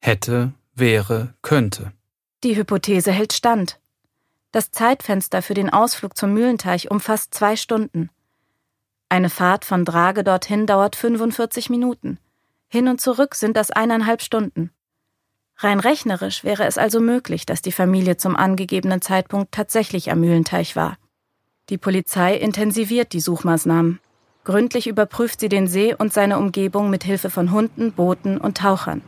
Hätte, 0.00 0.52
wäre, 0.74 1.34
könnte. 1.42 1.92
Die 2.42 2.56
Hypothese 2.56 3.12
hält 3.12 3.34
stand. 3.34 3.78
Das 4.50 4.70
Zeitfenster 4.70 5.42
für 5.42 5.54
den 5.54 5.70
Ausflug 5.70 6.16
zum 6.16 6.32
Mühlenteich 6.32 6.90
umfasst 6.90 7.34
zwei 7.34 7.54
Stunden. 7.54 8.10
Eine 9.10 9.28
Fahrt 9.28 9.64
von 9.64 9.84
Drage 9.84 10.24
dorthin 10.24 10.66
dauert 10.66 10.96
45 10.96 11.68
Minuten. 11.68 12.18
Hin 12.72 12.86
und 12.86 13.00
zurück 13.00 13.34
sind 13.34 13.56
das 13.56 13.72
eineinhalb 13.72 14.22
Stunden. 14.22 14.70
Rein 15.56 15.80
rechnerisch 15.80 16.44
wäre 16.44 16.64
es 16.66 16.78
also 16.78 17.00
möglich, 17.00 17.44
dass 17.44 17.62
die 17.62 17.72
Familie 17.72 18.16
zum 18.16 18.36
angegebenen 18.36 19.02
Zeitpunkt 19.02 19.50
tatsächlich 19.50 20.12
am 20.12 20.20
Mühlenteich 20.20 20.76
war. 20.76 20.96
Die 21.68 21.78
Polizei 21.78 22.36
intensiviert 22.36 23.12
die 23.12 23.18
Suchmaßnahmen. 23.18 23.98
Gründlich 24.44 24.86
überprüft 24.86 25.40
sie 25.40 25.48
den 25.48 25.66
See 25.66 25.94
und 25.94 26.12
seine 26.12 26.38
Umgebung 26.38 26.90
mit 26.90 27.02
Hilfe 27.02 27.28
von 27.28 27.50
Hunden, 27.50 27.90
Booten 27.92 28.38
und 28.38 28.58
Tauchern. 28.58 29.02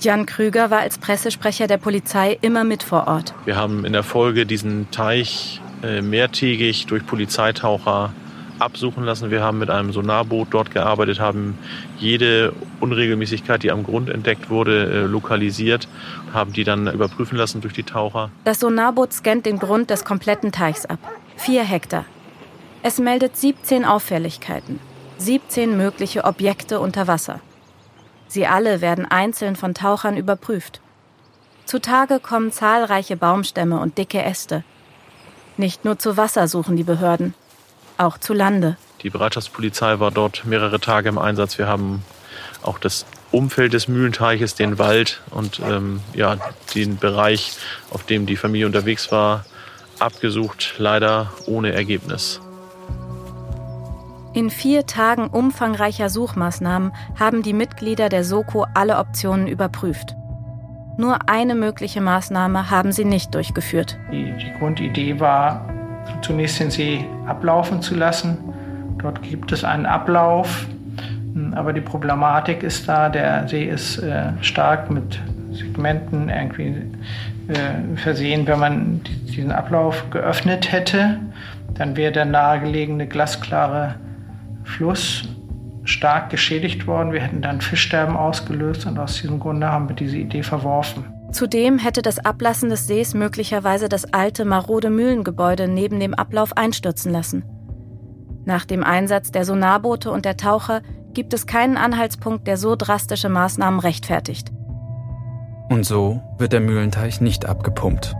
Jan 0.00 0.24
Krüger 0.24 0.70
war 0.70 0.80
als 0.80 0.96
Pressesprecher 0.96 1.66
der 1.66 1.76
Polizei 1.76 2.38
immer 2.40 2.64
mit 2.64 2.82
vor 2.82 3.06
Ort. 3.06 3.34
Wir 3.44 3.56
haben 3.56 3.84
in 3.84 3.92
der 3.92 4.02
Folge 4.02 4.46
diesen 4.46 4.90
Teich 4.90 5.60
äh, 5.82 6.00
mehrtägig 6.00 6.86
durch 6.86 7.04
Polizeitaucher 7.06 8.14
absuchen 8.58 9.04
lassen. 9.04 9.30
Wir 9.30 9.42
haben 9.42 9.58
mit 9.58 9.70
einem 9.70 9.92
Sonarboot 9.92 10.48
dort 10.50 10.70
gearbeitet, 10.70 11.20
haben 11.20 11.58
jede 11.98 12.52
Unregelmäßigkeit, 12.80 13.62
die 13.62 13.70
am 13.70 13.82
Grund 13.82 14.10
entdeckt 14.10 14.50
wurde, 14.50 14.86
äh, 14.86 15.06
lokalisiert, 15.06 15.88
haben 16.32 16.52
die 16.52 16.64
dann 16.64 16.86
überprüfen 16.86 17.36
lassen 17.36 17.60
durch 17.60 17.74
die 17.74 17.82
Taucher. 17.82 18.30
Das 18.44 18.60
Sonarboot 18.60 19.12
scannt 19.12 19.46
den 19.46 19.58
Grund 19.58 19.90
des 19.90 20.04
kompletten 20.04 20.52
Teichs 20.52 20.86
ab. 20.86 20.98
Vier 21.36 21.64
Hektar. 21.64 22.04
Es 22.82 22.98
meldet 22.98 23.36
17 23.36 23.84
Auffälligkeiten, 23.84 24.80
17 25.18 25.76
mögliche 25.76 26.24
Objekte 26.24 26.80
unter 26.80 27.06
Wasser. 27.06 27.40
Sie 28.28 28.46
alle 28.46 28.80
werden 28.80 29.04
einzeln 29.04 29.56
von 29.56 29.74
Tauchern 29.74 30.16
überprüft. 30.16 30.80
Zutage 31.64 32.18
kommen 32.18 32.50
zahlreiche 32.50 33.16
Baumstämme 33.16 33.78
und 33.78 33.98
dicke 33.98 34.22
Äste. 34.22 34.64
Nicht 35.56 35.84
nur 35.84 35.98
zu 35.98 36.16
Wasser 36.16 36.48
suchen 36.48 36.76
die 36.76 36.82
Behörden 36.82 37.34
auch 38.02 38.18
zu 38.18 38.34
Lande. 38.34 38.76
Die 39.02 39.10
Bereitschaftspolizei 39.10 39.98
war 40.00 40.10
dort 40.10 40.44
mehrere 40.44 40.80
Tage 40.80 41.08
im 41.08 41.18
Einsatz. 41.18 41.58
Wir 41.58 41.66
haben 41.66 42.04
auch 42.62 42.78
das 42.78 43.06
Umfeld 43.32 43.72
des 43.72 43.88
Mühlenteiches, 43.88 44.54
den 44.54 44.78
Wald 44.78 45.20
und 45.30 45.60
ähm, 45.60 46.00
ja, 46.14 46.36
den 46.74 46.98
Bereich, 46.98 47.52
auf 47.90 48.04
dem 48.04 48.26
die 48.26 48.36
Familie 48.36 48.66
unterwegs 48.66 49.10
war, 49.10 49.44
abgesucht, 49.98 50.74
leider 50.78 51.32
ohne 51.46 51.72
Ergebnis. 51.72 52.40
In 54.34 54.48
vier 54.48 54.86
Tagen 54.86 55.28
umfangreicher 55.28 56.08
Suchmaßnahmen 56.08 56.92
haben 57.18 57.42
die 57.42 57.52
Mitglieder 57.52 58.08
der 58.08 58.24
Soko 58.24 58.66
alle 58.74 58.98
Optionen 58.98 59.46
überprüft. 59.46 60.14
Nur 60.96 61.28
eine 61.28 61.54
mögliche 61.54 62.00
Maßnahme 62.00 62.70
haben 62.70 62.92
sie 62.92 63.04
nicht 63.04 63.34
durchgeführt. 63.34 63.98
Die, 64.10 64.32
die 64.32 64.52
Grundidee 64.58 65.20
war, 65.20 65.71
zunächst 66.22 66.60
den 66.60 66.70
See 66.70 67.04
ablaufen 67.26 67.82
zu 67.82 67.94
lassen. 67.94 68.38
Dort 68.98 69.22
gibt 69.22 69.52
es 69.52 69.64
einen 69.64 69.86
Ablauf, 69.86 70.66
aber 71.54 71.72
die 71.72 71.80
Problematik 71.80 72.62
ist 72.62 72.88
da, 72.88 73.08
der 73.08 73.48
See 73.48 73.64
ist 73.64 73.98
äh, 73.98 74.32
stark 74.40 74.90
mit 74.90 75.20
Segmenten 75.52 76.28
irgendwie 76.28 76.74
äh, 77.48 77.96
versehen. 77.96 78.46
Wenn 78.46 78.58
man 78.58 79.00
diesen 79.28 79.52
Ablauf 79.52 80.10
geöffnet 80.10 80.72
hätte, 80.72 81.18
dann 81.74 81.96
wäre 81.96 82.12
der 82.12 82.24
nahegelegene 82.26 83.06
glasklare 83.06 83.94
Fluss 84.64 85.28
stark 85.84 86.30
geschädigt 86.30 86.86
worden. 86.86 87.12
Wir 87.12 87.20
hätten 87.20 87.42
dann 87.42 87.60
Fischsterben 87.60 88.16
ausgelöst 88.16 88.86
und 88.86 88.98
aus 88.98 89.20
diesem 89.20 89.40
Grunde 89.40 89.68
haben 89.68 89.88
wir 89.88 89.96
diese 89.96 90.18
Idee 90.18 90.42
verworfen. 90.42 91.04
Zudem 91.32 91.78
hätte 91.78 92.02
das 92.02 92.18
Ablassen 92.18 92.68
des 92.68 92.86
Sees 92.86 93.14
möglicherweise 93.14 93.88
das 93.88 94.12
alte 94.12 94.44
marode 94.44 94.90
Mühlengebäude 94.90 95.66
neben 95.66 95.98
dem 95.98 96.14
Ablauf 96.14 96.56
einstürzen 96.56 97.10
lassen. 97.10 97.44
Nach 98.44 98.64
dem 98.64 98.84
Einsatz 98.84 99.30
der 99.30 99.44
Sonarboote 99.44 100.10
und 100.10 100.24
der 100.24 100.36
Taucher 100.36 100.82
gibt 101.14 101.32
es 101.32 101.46
keinen 101.46 101.76
Anhaltspunkt, 101.76 102.46
der 102.46 102.56
so 102.56 102.76
drastische 102.76 103.28
Maßnahmen 103.28 103.80
rechtfertigt. 103.80 104.52
Und 105.70 105.84
so 105.84 106.20
wird 106.38 106.52
der 106.52 106.60
Mühlenteich 106.60 107.20
nicht 107.20 107.46
abgepumpt. 107.46 108.14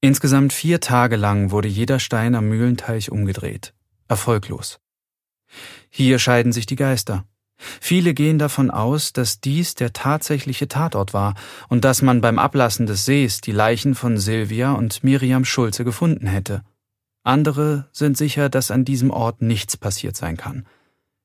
Insgesamt 0.00 0.52
vier 0.52 0.80
Tage 0.80 1.16
lang 1.16 1.50
wurde 1.50 1.66
jeder 1.66 1.98
Stein 1.98 2.36
am 2.36 2.48
Mühlenteich 2.48 3.10
umgedreht. 3.10 3.74
Erfolglos. 4.06 4.78
Hier 5.90 6.20
scheiden 6.20 6.52
sich 6.52 6.66
die 6.66 6.76
Geister. 6.76 7.24
Viele 7.56 8.14
gehen 8.14 8.38
davon 8.38 8.70
aus, 8.70 9.12
dass 9.12 9.40
dies 9.40 9.74
der 9.74 9.92
tatsächliche 9.92 10.68
Tatort 10.68 11.14
war 11.14 11.34
und 11.68 11.84
dass 11.84 12.02
man 12.02 12.20
beim 12.20 12.38
Ablassen 12.38 12.86
des 12.86 13.04
Sees 13.04 13.40
die 13.40 13.50
Leichen 13.50 13.96
von 13.96 14.18
Silvia 14.18 14.72
und 14.72 15.02
Miriam 15.02 15.44
Schulze 15.44 15.82
gefunden 15.84 16.28
hätte. 16.28 16.62
Andere 17.24 17.88
sind 17.90 18.16
sicher, 18.16 18.48
dass 18.48 18.70
an 18.70 18.84
diesem 18.84 19.10
Ort 19.10 19.42
nichts 19.42 19.76
passiert 19.76 20.16
sein 20.16 20.36
kann. 20.36 20.64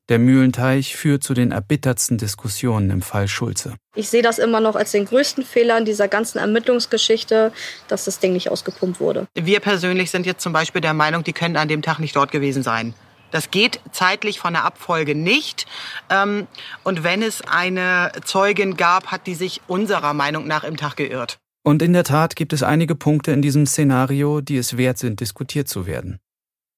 Der 0.09 0.19
Mühlenteich 0.19 0.97
führt 0.97 1.23
zu 1.23 1.33
den 1.33 1.51
erbittertsten 1.51 2.17
Diskussionen 2.17 2.89
im 2.89 3.01
Fall 3.01 3.29
Schulze. 3.29 3.75
Ich 3.95 4.09
sehe 4.09 4.21
das 4.21 4.37
immer 4.37 4.59
noch 4.59 4.75
als 4.75 4.91
den 4.91 5.05
größten 5.05 5.45
Fehler 5.45 5.77
in 5.77 5.85
dieser 5.85 6.09
ganzen 6.09 6.39
Ermittlungsgeschichte, 6.39 7.53
dass 7.87 8.03
das 8.03 8.19
Ding 8.19 8.33
nicht 8.33 8.49
ausgepumpt 8.49 8.99
wurde. 8.99 9.27
Wir 9.33 9.61
persönlich 9.61 10.11
sind 10.11 10.25
jetzt 10.25 10.43
zum 10.43 10.51
Beispiel 10.51 10.81
der 10.81 10.93
Meinung, 10.93 11.23
die 11.23 11.31
können 11.31 11.55
an 11.55 11.69
dem 11.69 11.81
Tag 11.81 11.99
nicht 11.99 12.17
dort 12.17 12.31
gewesen 12.31 12.63
sein. 12.63 12.93
Das 13.31 13.49
geht 13.49 13.79
zeitlich 13.91 14.39
von 14.39 14.53
der 14.53 14.65
Abfolge 14.65 15.15
nicht. 15.15 15.65
Ähm, 16.09 16.47
und 16.83 17.03
wenn 17.03 17.23
es 17.23 17.41
eine 17.41 18.11
Zeugin 18.25 18.75
gab, 18.75 19.07
hat 19.07 19.25
die 19.25 19.35
sich 19.35 19.61
unserer 19.67 20.13
Meinung 20.13 20.47
nach 20.47 20.65
im 20.65 20.77
Tag 20.77 20.97
geirrt. 20.97 21.39
Und 21.63 21.81
in 21.81 21.93
der 21.93 22.03
Tat 22.03 22.35
gibt 22.35 22.51
es 22.51 22.61
einige 22.61 22.93
Punkte 22.93 23.31
in 23.31 23.41
diesem 23.41 23.65
Szenario, 23.65 24.41
die 24.41 24.57
es 24.57 24.75
wert 24.75 24.97
sind, 24.97 25.21
diskutiert 25.21 25.69
zu 25.69 25.87
werden. 25.87 26.19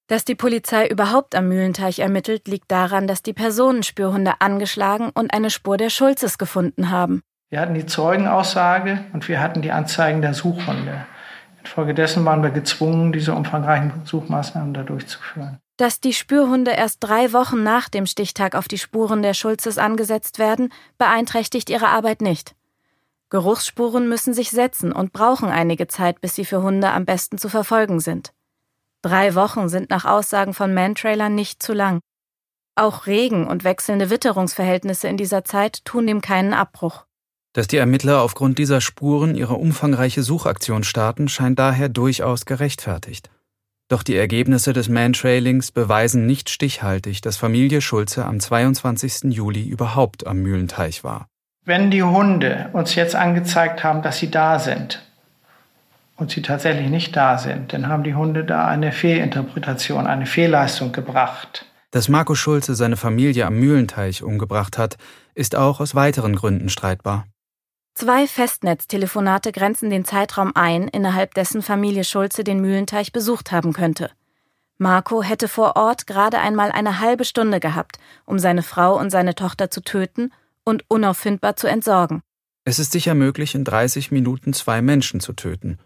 Dass 0.07 0.23
die 0.23 0.35
Polizei 0.35 0.87
überhaupt 0.87 1.33
am 1.33 1.47
Mühlenteich 1.47 1.99
ermittelt, 1.99 2.47
liegt 2.47 2.71
daran, 2.71 3.07
dass 3.07 3.23
die 3.23 3.33
Personenspürhunde 3.33 4.33
angeschlagen 4.39 5.09
und 5.13 5.33
eine 5.33 5.49
Spur 5.49 5.77
der 5.77 5.89
Schulzes 5.89 6.37
gefunden 6.37 6.91
haben. 6.91 7.23
Wir 7.49 7.59
hatten 7.59 7.73
die 7.73 7.87
Zeugenaussage 7.87 9.03
und 9.13 9.27
wir 9.27 9.39
hatten 9.39 9.63
die 9.63 9.71
Anzeigen 9.71 10.21
der 10.21 10.35
Suchhunde. 10.35 11.05
Infolgedessen 11.59 12.23
waren 12.23 12.43
wir 12.43 12.51
gezwungen, 12.51 13.13
diese 13.13 13.33
umfangreichen 13.33 14.05
Suchmaßnahmen 14.05 14.75
da 14.75 14.83
durchzuführen. 14.83 15.57
Dass 15.77 15.99
die 15.99 16.13
Spürhunde 16.13 16.71
erst 16.71 17.03
drei 17.03 17.33
Wochen 17.33 17.63
nach 17.63 17.89
dem 17.89 18.05
Stichtag 18.05 18.53
auf 18.53 18.67
die 18.67 18.77
Spuren 18.77 19.23
der 19.23 19.33
Schulzes 19.33 19.79
angesetzt 19.79 20.37
werden, 20.37 20.71
beeinträchtigt 20.99 21.71
ihre 21.71 21.87
Arbeit 21.87 22.21
nicht. 22.21 22.55
Geruchsspuren 23.31 24.07
müssen 24.07 24.35
sich 24.35 24.51
setzen 24.51 24.91
und 24.91 25.13
brauchen 25.13 25.49
einige 25.49 25.87
Zeit, 25.87 26.21
bis 26.21 26.35
sie 26.35 26.45
für 26.45 26.61
Hunde 26.61 26.91
am 26.91 27.05
besten 27.05 27.39
zu 27.39 27.49
verfolgen 27.49 27.99
sind. 27.99 28.34
Drei 29.05 29.35
Wochen 29.35 29.69
sind 29.69 29.91
nach 29.91 30.05
Aussagen 30.05 30.55
von 30.55 30.73
Mantrailern 30.73 31.35
nicht 31.35 31.61
zu 31.61 31.73
lang. 31.73 31.99
Auch 32.75 33.05
Regen 33.05 33.45
und 33.45 33.63
wechselnde 33.63 34.09
Witterungsverhältnisse 34.09 35.07
in 35.07 35.15
dieser 35.15 35.43
Zeit 35.43 35.85
tun 35.85 36.07
dem 36.07 36.21
keinen 36.21 36.55
Abbruch. 36.55 37.05
Dass 37.53 37.67
die 37.67 37.77
Ermittler 37.77 38.23
aufgrund 38.23 38.57
dieser 38.57 38.81
Spuren 38.81 39.35
ihre 39.35 39.53
umfangreiche 39.53 40.23
Suchaktion 40.23 40.83
starten, 40.83 41.27
scheint 41.27 41.59
daher 41.59 41.87
durchaus 41.87 42.47
gerechtfertigt. 42.47 43.29
Doch 43.89 44.01
die 44.01 44.15
Ergebnisse 44.15 44.73
des 44.73 44.89
Mantrailings 44.89 45.71
beweisen 45.71 46.25
nicht 46.25 46.49
stichhaltig, 46.49 47.21
dass 47.21 47.37
Familie 47.37 47.81
Schulze 47.81 48.25
am 48.25 48.39
22. 48.39 49.31
Juli 49.31 49.67
überhaupt 49.67 50.25
am 50.25 50.39
Mühlenteich 50.39 51.03
war. 51.03 51.27
Wenn 51.63 51.91
die 51.91 52.01
Hunde 52.01 52.71
uns 52.73 52.95
jetzt 52.95 53.13
angezeigt 53.13 53.83
haben, 53.83 54.01
dass 54.01 54.17
sie 54.17 54.31
da 54.31 54.57
sind, 54.57 55.05
und 56.17 56.31
sie 56.31 56.41
tatsächlich 56.41 56.89
nicht 56.89 57.15
da 57.15 57.37
sind, 57.37 57.73
dann 57.73 57.87
haben 57.87 58.03
die 58.03 58.15
Hunde 58.15 58.43
da 58.43 58.67
eine 58.67 58.91
Fehlinterpretation, 58.91 60.07
eine 60.07 60.25
Fehlleistung 60.25 60.91
gebracht. 60.91 61.65
Dass 61.91 62.09
Marco 62.09 62.35
Schulze 62.35 62.75
seine 62.75 62.97
Familie 62.97 63.45
am 63.45 63.55
Mühlenteich 63.55 64.23
umgebracht 64.23 64.77
hat, 64.77 64.97
ist 65.33 65.55
auch 65.55 65.79
aus 65.79 65.95
weiteren 65.95 66.35
Gründen 66.35 66.69
streitbar. 66.69 67.25
Zwei 67.93 68.27
Festnetztelefonate 68.27 69.53
grenzen 69.53 69.89
den 69.89 70.03
Zeitraum 70.03 70.51
ein, 70.53 70.89
innerhalb 70.89 71.33
dessen 71.33 71.61
Familie 71.61 72.03
Schulze 72.03 72.43
den 72.43 72.59
Mühlenteich 72.59 73.13
besucht 73.13 73.53
haben 73.53 73.71
könnte. 73.71 74.11
Marco 74.77 75.23
hätte 75.23 75.47
vor 75.47 75.77
Ort 75.77 76.05
gerade 76.05 76.39
einmal 76.39 76.71
eine 76.73 76.99
halbe 76.99 77.23
Stunde 77.23 77.61
gehabt, 77.61 77.97
um 78.25 78.39
seine 78.39 78.63
Frau 78.63 78.99
und 78.99 79.09
seine 79.09 79.33
Tochter 79.35 79.71
zu 79.71 79.81
töten 79.81 80.33
und 80.65 80.83
unauffindbar 80.89 81.55
zu 81.55 81.67
entsorgen. 81.67 82.21
Es 82.65 82.79
ist 82.79 82.91
sicher 82.91 83.13
möglich, 83.13 83.55
in 83.55 83.63
30 83.63 84.11
Minuten 84.11 84.51
zwei 84.51 84.81
Menschen 84.81 85.21
zu 85.21 85.31
töten. 85.31 85.77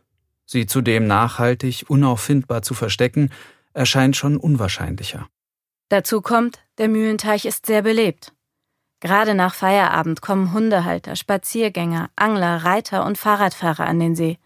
Sie 0.51 0.65
zudem 0.65 1.05
nachhaltig, 1.05 1.85
unauffindbar 1.89 2.63
zu 2.63 2.73
verstecken, 2.73 3.29
erscheint 3.73 4.17
schon 4.17 4.35
unwahrscheinlicher. 4.35 5.29
Dazu 5.89 6.21
kommt, 6.23 6.57
der 6.79 6.87
Mühlenteich 6.87 7.45
ist 7.45 7.67
sehr 7.67 7.83
belebt. 7.83 8.33
Gerade 8.99 9.35
nach 9.35 9.53
Feierabend 9.53 10.23
kommen 10.23 10.51
Hundehalter, 10.51 11.15
Spaziergänger, 11.15 12.09
Angler, 12.15 12.65
Reiter 12.65 13.05
und 13.05 13.19
Fahrradfahrer 13.19 13.85
an 13.85 13.99
den 13.99 14.15
See. 14.15 14.39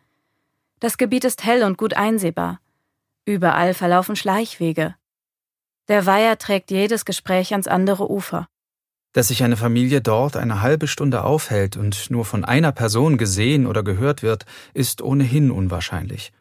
Das 0.82 0.98
Gebiet 0.98 1.24
ist 1.24 1.46
hell 1.46 1.64
und 1.64 1.78
gut 1.78 1.94
einsehbar. 1.94 2.60
Überall 3.24 3.74
verlaufen 3.74 4.18
Schleichwege. 4.18 4.96
Der 5.88 6.06
Weiher 6.06 6.38
trägt 6.38 6.70
jedes 6.70 7.06
Gespräch 7.06 7.54
ans 7.54 7.70
andere 7.70 8.12
Ufer. 8.12 8.50
Dass 9.14 9.28
sich 9.28 9.44
eine 9.44 9.58
Familie 9.58 10.02
dort 10.02 10.36
eine 10.36 10.62
halbe 10.62 10.88
Stunde 10.88 11.24
aufhält 11.24 11.78
und 11.78 12.10
nur 12.10 12.26
von 12.26 12.44
einer 12.44 12.72
Person 12.72 13.18
gesehen 13.18 13.68
oder 13.68 13.84
gehört 13.84 14.24
wird, 14.24 14.46
ist 14.74 15.04
ohnehin 15.04 15.52
unwahrscheinlich. 15.52 16.34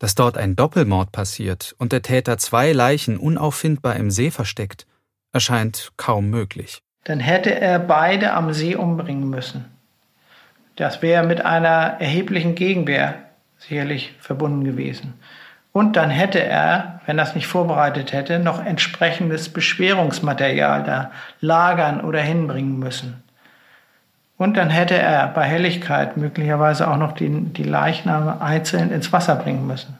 Dass 0.00 0.16
dort 0.16 0.36
ein 0.36 0.56
Doppelmord 0.56 1.12
passiert 1.12 1.74
und 1.78 1.92
der 1.92 2.02
Täter 2.02 2.36
zwei 2.36 2.72
Leichen 2.72 3.16
unauffindbar 3.16 3.96
im 3.96 4.10
See 4.10 4.32
versteckt, 4.32 4.86
erscheint 5.32 5.92
kaum 5.96 6.28
möglich. 6.28 6.82
Dann 7.04 7.20
hätte 7.20 7.54
er 7.54 7.78
beide 7.78 8.32
am 8.32 8.52
See 8.52 8.74
umbringen 8.74 9.30
müssen. 9.30 9.64
Das 10.74 11.02
wäre 11.02 11.24
mit 11.24 11.44
einer 11.44 12.00
erheblichen 12.00 12.56
Gegenwehr 12.56 13.22
sicherlich 13.56 14.14
verbunden 14.18 14.64
gewesen. 14.64 15.14
Und 15.76 15.94
dann 15.94 16.08
hätte 16.08 16.42
er, 16.42 17.00
wenn 17.04 17.18
er 17.18 17.24
es 17.24 17.34
nicht 17.34 17.48
vorbereitet 17.48 18.14
hätte, 18.14 18.38
noch 18.38 18.64
entsprechendes 18.64 19.50
Beschwerungsmaterial 19.50 20.84
da 20.84 21.10
lagern 21.42 22.00
oder 22.00 22.22
hinbringen 22.22 22.78
müssen. 22.78 23.22
Und 24.38 24.56
dann 24.56 24.70
hätte 24.70 24.96
er 24.96 25.26
bei 25.26 25.42
Helligkeit 25.42 26.16
möglicherweise 26.16 26.88
auch 26.88 26.96
noch 26.96 27.12
die, 27.12 27.28
die 27.28 27.62
Leichname 27.62 28.40
einzeln 28.40 28.90
ins 28.90 29.12
Wasser 29.12 29.36
bringen 29.36 29.66
müssen. 29.66 29.98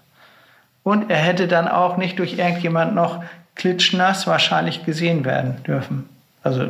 Und 0.83 1.11
er 1.11 1.19
hätte 1.19 1.47
dann 1.47 1.69
auch 1.69 1.99
nicht 1.99 2.19
durch 2.21 2.39
irgendjemand 2.39 2.95
noch 2.95 3.23
klitschnass 3.55 4.27
wahrscheinlich 4.27 4.87
gesehen 4.87 5.27
werden 5.27 5.63
dürfen. 5.65 6.09
Also 6.43 6.69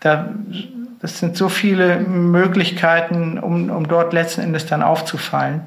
da, 0.00 0.30
das 1.02 1.18
sind 1.18 1.36
so 1.36 1.50
viele 1.50 1.98
Möglichkeiten, 1.98 3.38
um, 3.38 3.68
um 3.68 3.86
dort 3.86 4.14
letzten 4.14 4.40
Endes 4.40 4.64
dann 4.64 4.82
aufzufallen. 4.82 5.60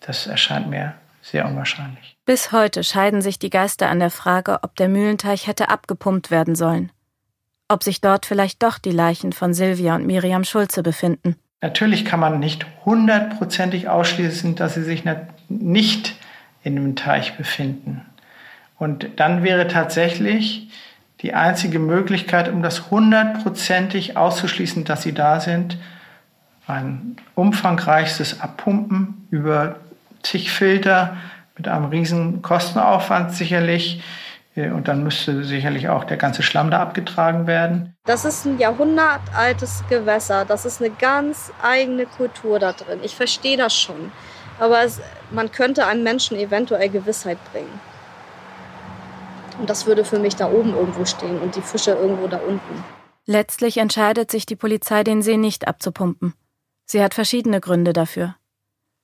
Das 0.00 0.26
erscheint 0.26 0.70
mir 0.70 0.94
sehr 1.22 1.46
unwahrscheinlich. 1.46 2.18
Bis 2.26 2.52
heute 2.52 2.84
scheiden 2.84 3.22
sich 3.22 3.38
die 3.38 3.50
Geister 3.50 3.88
an 3.88 4.00
der 4.00 4.10
Frage, 4.10 4.58
ob 4.62 4.76
der 4.76 4.88
Mühlenteich 4.88 5.46
hätte 5.46 5.68
abgepumpt 5.70 6.30
werden 6.30 6.54
sollen. 6.54 6.92
Ob 7.68 7.82
sich 7.82 8.00
dort 8.00 8.26
vielleicht 8.26 8.62
doch 8.62 8.78
die 8.78 8.90
Leichen 8.90 9.32
von 9.32 9.54
Silvia 9.54 9.94
und 9.94 10.06
Miriam 10.06 10.44
Schulze 10.44 10.82
befinden. 10.82 11.36
Natürlich 11.62 12.04
kann 12.04 12.20
man 12.20 12.40
nicht 12.40 12.66
hundertprozentig 12.84 13.88
ausschließen, 13.88 14.56
dass 14.56 14.74
sie 14.74 14.82
sich 14.82 15.04
nicht 15.48 16.16
in 16.64 16.74
dem 16.74 16.96
Teich 16.96 17.36
befinden. 17.36 18.04
Und 18.78 19.08
dann 19.16 19.44
wäre 19.44 19.68
tatsächlich 19.68 20.68
die 21.20 21.34
einzige 21.34 21.78
Möglichkeit, 21.78 22.48
um 22.48 22.62
das 22.62 22.90
hundertprozentig 22.90 24.16
auszuschließen, 24.16 24.84
dass 24.84 25.02
sie 25.02 25.14
da 25.14 25.38
sind, 25.38 25.78
ein 26.66 27.16
umfangreichstes 27.36 28.40
Abpumpen 28.40 29.28
über 29.30 29.76
zig 30.22 30.50
Filter 30.50 31.16
mit 31.56 31.68
einem 31.68 31.86
riesen 31.86 32.42
Kostenaufwand 32.42 33.32
sicherlich. 33.32 34.02
Äh, 34.54 34.70
und 34.70 34.88
dann 34.88 35.02
müsste 35.02 35.44
sicherlich 35.44 35.88
auch 35.88 36.04
der 36.04 36.16
ganze 36.16 36.42
Schlamm 36.42 36.70
da 36.70 36.80
abgetragen 36.80 37.46
werden. 37.46 37.94
Das 38.04 38.24
ist 38.24 38.44
ein 38.44 38.58
jahrhundertaltes 38.58 39.84
Gewässer. 39.88 40.44
Das 40.44 40.64
ist 40.64 40.80
eine 40.80 40.90
ganz 40.90 41.52
eigene 41.62 42.06
Kultur 42.06 42.58
da 42.58 42.72
drin. 42.72 43.00
Ich 43.02 43.16
verstehe 43.16 43.56
das 43.56 43.74
schon. 43.74 44.12
Aber 44.58 44.82
es, 44.82 45.00
man 45.30 45.50
könnte 45.50 45.86
einem 45.86 46.02
Menschen 46.02 46.36
eventuell 46.36 46.88
Gewissheit 46.88 47.38
bringen. 47.52 47.80
Und 49.58 49.70
das 49.70 49.86
würde 49.86 50.04
für 50.04 50.18
mich 50.18 50.36
da 50.36 50.50
oben 50.50 50.74
irgendwo 50.74 51.04
stehen 51.04 51.38
und 51.38 51.56
die 51.56 51.62
Fische 51.62 51.92
irgendwo 51.92 52.26
da 52.26 52.38
unten. 52.38 52.84
Letztlich 53.26 53.78
entscheidet 53.78 54.30
sich 54.30 54.46
die 54.46 54.56
Polizei, 54.56 55.04
den 55.04 55.22
See 55.22 55.36
nicht 55.36 55.68
abzupumpen. 55.68 56.34
Sie 56.84 57.02
hat 57.02 57.14
verschiedene 57.14 57.60
Gründe 57.60 57.92
dafür. 57.92 58.34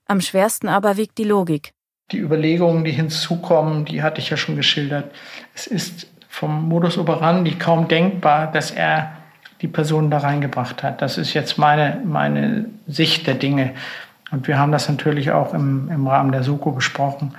Am 0.08 0.22
schwersten 0.22 0.68
aber 0.68 0.96
wiegt 0.96 1.18
die 1.18 1.24
Logik. 1.24 1.72
Die 2.10 2.18
Überlegungen, 2.18 2.84
die 2.84 2.92
hinzukommen, 2.92 3.84
die 3.84 4.02
hatte 4.02 4.20
ich 4.20 4.30
ja 4.30 4.38
schon 4.38 4.56
geschildert. 4.56 5.12
Es 5.54 5.66
ist 5.66 6.06
vom 6.28 6.66
Modus 6.66 6.96
operandi 6.96 7.56
kaum 7.56 7.88
denkbar, 7.88 8.50
dass 8.50 8.70
er 8.70 9.12
die 9.60 9.68
Person 9.68 10.10
da 10.10 10.18
reingebracht 10.18 10.82
hat. 10.82 11.02
Das 11.02 11.18
ist 11.18 11.34
jetzt 11.34 11.58
meine, 11.58 12.00
meine 12.04 12.66
Sicht 12.86 13.26
der 13.26 13.34
Dinge. 13.34 13.74
Und 14.30 14.48
wir 14.48 14.58
haben 14.58 14.72
das 14.72 14.88
natürlich 14.88 15.30
auch 15.30 15.52
im, 15.52 15.90
im 15.90 16.06
Rahmen 16.06 16.32
der 16.32 16.42
SOKO 16.42 16.72
besprochen. 16.72 17.34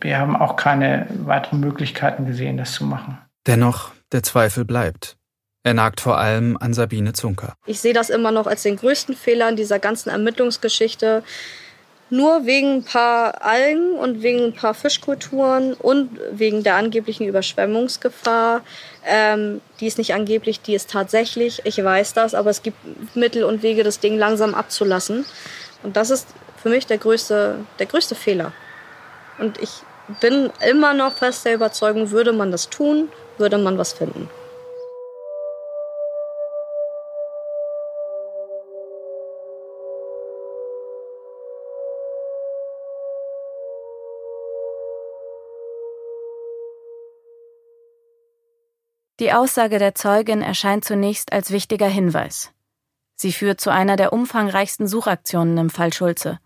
Wir 0.00 0.18
haben 0.18 0.36
auch 0.36 0.56
keine 0.56 1.06
weiteren 1.24 1.60
Möglichkeiten 1.60 2.26
gesehen, 2.26 2.58
das 2.58 2.72
zu 2.72 2.84
machen. 2.84 3.18
Dennoch, 3.46 3.92
der 4.12 4.22
Zweifel 4.22 4.64
bleibt. 4.64 5.16
Er 5.66 5.74
nagt 5.74 6.00
vor 6.00 6.16
allem 6.16 6.56
an 6.60 6.74
Sabine 6.74 7.12
Zunker. 7.12 7.56
Ich 7.66 7.80
sehe 7.80 7.92
das 7.92 8.08
immer 8.08 8.30
noch 8.30 8.46
als 8.46 8.62
den 8.62 8.76
größten 8.76 9.16
Fehler 9.16 9.48
in 9.48 9.56
dieser 9.56 9.80
ganzen 9.80 10.10
Ermittlungsgeschichte. 10.10 11.24
Nur 12.08 12.46
wegen 12.46 12.74
ein 12.74 12.84
paar 12.84 13.42
Algen 13.42 13.94
und 13.94 14.22
wegen 14.22 14.44
ein 14.44 14.52
paar 14.52 14.74
Fischkulturen 14.74 15.74
und 15.74 16.20
wegen 16.30 16.62
der 16.62 16.76
angeblichen 16.76 17.26
Überschwemmungsgefahr. 17.26 18.60
Ähm, 19.04 19.60
die 19.80 19.88
ist 19.88 19.98
nicht 19.98 20.14
angeblich, 20.14 20.60
die 20.60 20.76
ist 20.76 20.88
tatsächlich. 20.88 21.62
Ich 21.64 21.82
weiß 21.82 22.12
das, 22.12 22.36
aber 22.36 22.50
es 22.50 22.62
gibt 22.62 22.78
Mittel 23.16 23.42
und 23.42 23.64
Wege, 23.64 23.82
das 23.82 23.98
Ding 23.98 24.16
langsam 24.16 24.54
abzulassen. 24.54 25.24
Und 25.82 25.96
das 25.96 26.10
ist 26.10 26.28
für 26.62 26.68
mich 26.68 26.86
der 26.86 26.98
größte, 26.98 27.56
der 27.80 27.86
größte 27.86 28.14
Fehler. 28.14 28.52
Und 29.38 29.60
ich 29.60 29.70
bin 30.20 30.50
immer 30.70 30.94
noch 30.94 31.14
fest 31.14 31.44
der 31.44 31.54
Überzeugung, 31.54 32.12
würde 32.12 32.32
man 32.32 32.52
das 32.52 32.70
tun, 32.70 33.08
würde 33.36 33.58
man 33.58 33.78
was 33.78 33.94
finden. 33.94 34.30
Die 49.18 49.32
Aussage 49.32 49.78
der 49.78 49.94
Zeugin 49.94 50.42
erscheint 50.42 50.84
zunächst 50.84 51.32
als 51.32 51.50
wichtiger 51.50 51.88
Hinweis. 51.88 52.52
Sie 53.14 53.32
führt 53.32 53.62
zu 53.62 53.70
einer 53.70 53.96
der 53.96 54.12
umfangreichsten 54.12 54.86
Suchaktionen 54.86 55.56
im 55.56 55.70
Fall 55.70 55.90
Schulze. 55.94 56.38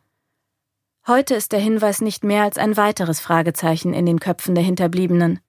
Heute 1.04 1.34
ist 1.34 1.50
der 1.50 1.58
Hinweis 1.58 2.00
nicht 2.00 2.22
mehr 2.22 2.44
als 2.44 2.58
ein 2.58 2.76
weiteres 2.76 3.18
Fragezeichen 3.18 3.92
in 3.92 4.06
den 4.06 4.20
Köpfen 4.20 4.54
der 4.54 4.62
Hinterbliebenen. 4.62 5.40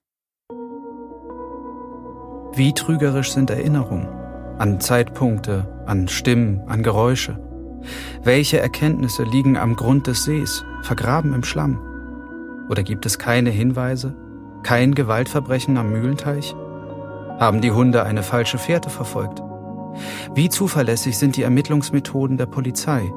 Wie 2.54 2.74
trügerisch 2.74 3.32
sind 3.32 3.50
Erinnerungen? 3.50 4.08
An 4.58 4.80
Zeitpunkte, 4.80 5.84
an 5.86 6.08
Stimmen, 6.08 6.60
an 6.66 6.82
Geräusche. 6.82 7.38
Welche 8.24 8.58
Erkenntnisse 8.58 9.22
liegen 9.22 9.56
am 9.56 9.76
Grund 9.76 10.08
des 10.08 10.24
Sees, 10.24 10.64
vergraben 10.82 11.34
im 11.34 11.44
Schlamm? 11.44 11.80
Oder 12.68 12.82
gibt 12.82 13.06
es 13.06 13.20
keine 13.20 13.50
Hinweise? 13.50 14.16
Kein 14.64 14.94
Gewaltverbrechen 14.94 15.76
am 15.76 15.92
Mühlenteich? 15.92 16.56
Haben 17.42 17.60
die 17.60 17.72
Hunde 17.72 18.04
eine 18.04 18.22
falsche 18.22 18.56
Fährte 18.56 18.88
verfolgt? 18.88 19.42
Wie 20.32 20.48
zuverlässig 20.48 21.18
sind 21.18 21.34
die 21.36 21.42
Ermittlungsmethoden 21.42 22.36
der 22.36 22.46
Polizei? 22.46 23.12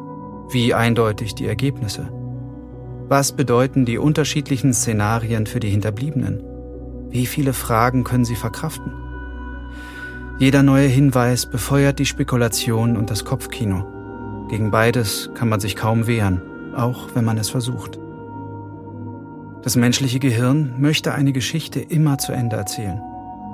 Wie 0.49 0.73
eindeutig 0.73 1.35
die 1.35 1.45
Ergebnisse? 1.45 2.09
Was 3.07 3.33
bedeuten 3.33 3.85
die 3.85 3.99
unterschiedlichen 3.99 4.73
Szenarien 4.73 5.45
für 5.45 5.59
die 5.59 5.69
Hinterbliebenen? 5.69 6.41
Wie 7.11 7.27
viele 7.27 7.53
Fragen 7.53 8.03
können 8.03 8.25
sie 8.25 8.35
verkraften? 8.35 8.93
Jeder 10.39 10.63
neue 10.63 10.87
Hinweis 10.87 11.45
befeuert 11.45 11.99
die 11.99 12.07
Spekulation 12.07 12.97
und 12.97 13.11
das 13.11 13.25
Kopfkino. 13.25 14.47
Gegen 14.49 14.71
beides 14.71 15.29
kann 15.35 15.49
man 15.49 15.59
sich 15.59 15.75
kaum 15.75 16.07
wehren, 16.07 16.41
auch 16.75 17.09
wenn 17.13 17.25
man 17.25 17.37
es 17.37 17.51
versucht. 17.51 17.99
Das 19.61 19.75
menschliche 19.75 20.17
Gehirn 20.17 20.81
möchte 20.81 21.13
eine 21.13 21.31
Geschichte 21.31 21.79
immer 21.79 22.17
zu 22.17 22.31
Ende 22.31 22.55
erzählen. 22.55 22.99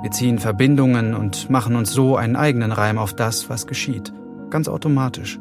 Wir 0.01 0.11
ziehen 0.11 0.39
Verbindungen 0.39 1.13
und 1.13 1.49
machen 1.49 1.75
uns 1.75 1.91
so 1.91 2.15
einen 2.17 2.35
eigenen 2.35 2.71
Reim 2.71 2.97
auf 2.97 3.13
das, 3.13 3.49
was 3.49 3.67
geschieht. 3.67 4.11
Ganz 4.49 4.67
automatisch. 4.67 5.39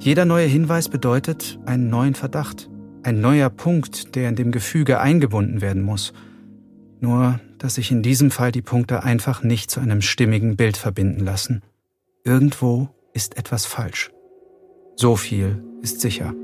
Jeder 0.00 0.24
neue 0.24 0.46
Hinweis 0.46 0.88
bedeutet 0.88 1.58
einen 1.66 1.88
neuen 1.88 2.14
Verdacht. 2.14 2.68
Ein 3.02 3.20
neuer 3.20 3.50
Punkt, 3.50 4.16
der 4.16 4.28
in 4.28 4.36
dem 4.36 4.50
Gefüge 4.50 5.00
eingebunden 5.00 5.60
werden 5.60 5.82
muss. 5.82 6.12
Nur 7.00 7.40
dass 7.58 7.76
sich 7.76 7.90
in 7.90 8.02
diesem 8.02 8.30
Fall 8.30 8.52
die 8.52 8.62
Punkte 8.62 9.02
einfach 9.02 9.42
nicht 9.42 9.70
zu 9.70 9.80
einem 9.80 10.02
stimmigen 10.02 10.56
Bild 10.56 10.76
verbinden 10.76 11.24
lassen. 11.24 11.62
Irgendwo 12.24 12.88
ist 13.12 13.38
etwas 13.38 13.66
falsch. 13.66 14.10
So 14.96 15.16
viel 15.16 15.62
ist 15.82 16.00
sicher. 16.00 16.34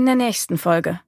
In 0.00 0.06
der 0.06 0.14
nächsten 0.14 0.56
Folge. 0.56 0.98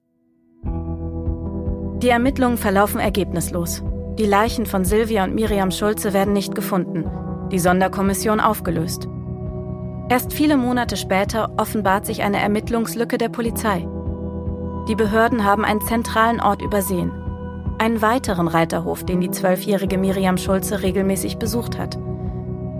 Die 0.63 2.09
Ermittlungen 2.09 2.59
verlaufen 2.59 2.99
ergebnislos. 2.99 3.81
Die 4.19 4.25
Leichen 4.27 4.67
von 4.67 4.85
Silvia 4.85 5.23
und 5.23 5.33
Miriam 5.33 5.71
Schulze 5.71 6.13
werden 6.13 6.31
nicht 6.31 6.53
gefunden. 6.53 7.09
Die 7.51 7.57
Sonderkommission 7.57 8.39
aufgelöst. 8.39 9.07
Erst 10.09 10.31
viele 10.31 10.57
Monate 10.57 10.95
später 10.95 11.55
offenbart 11.57 12.05
sich 12.05 12.21
eine 12.21 12.39
Ermittlungslücke 12.39 13.17
der 13.17 13.29
Polizei. 13.29 13.87
Die 14.87 14.95
Behörden 14.95 15.43
haben 15.43 15.65
einen 15.65 15.81
zentralen 15.81 16.39
Ort 16.39 16.61
übersehen. 16.61 17.11
Einen 17.79 17.99
weiteren 18.03 18.47
Reiterhof, 18.47 19.03
den 19.03 19.21
die 19.21 19.31
zwölfjährige 19.31 19.97
Miriam 19.97 20.37
Schulze 20.37 20.83
regelmäßig 20.83 21.39
besucht 21.39 21.79
hat. 21.79 21.97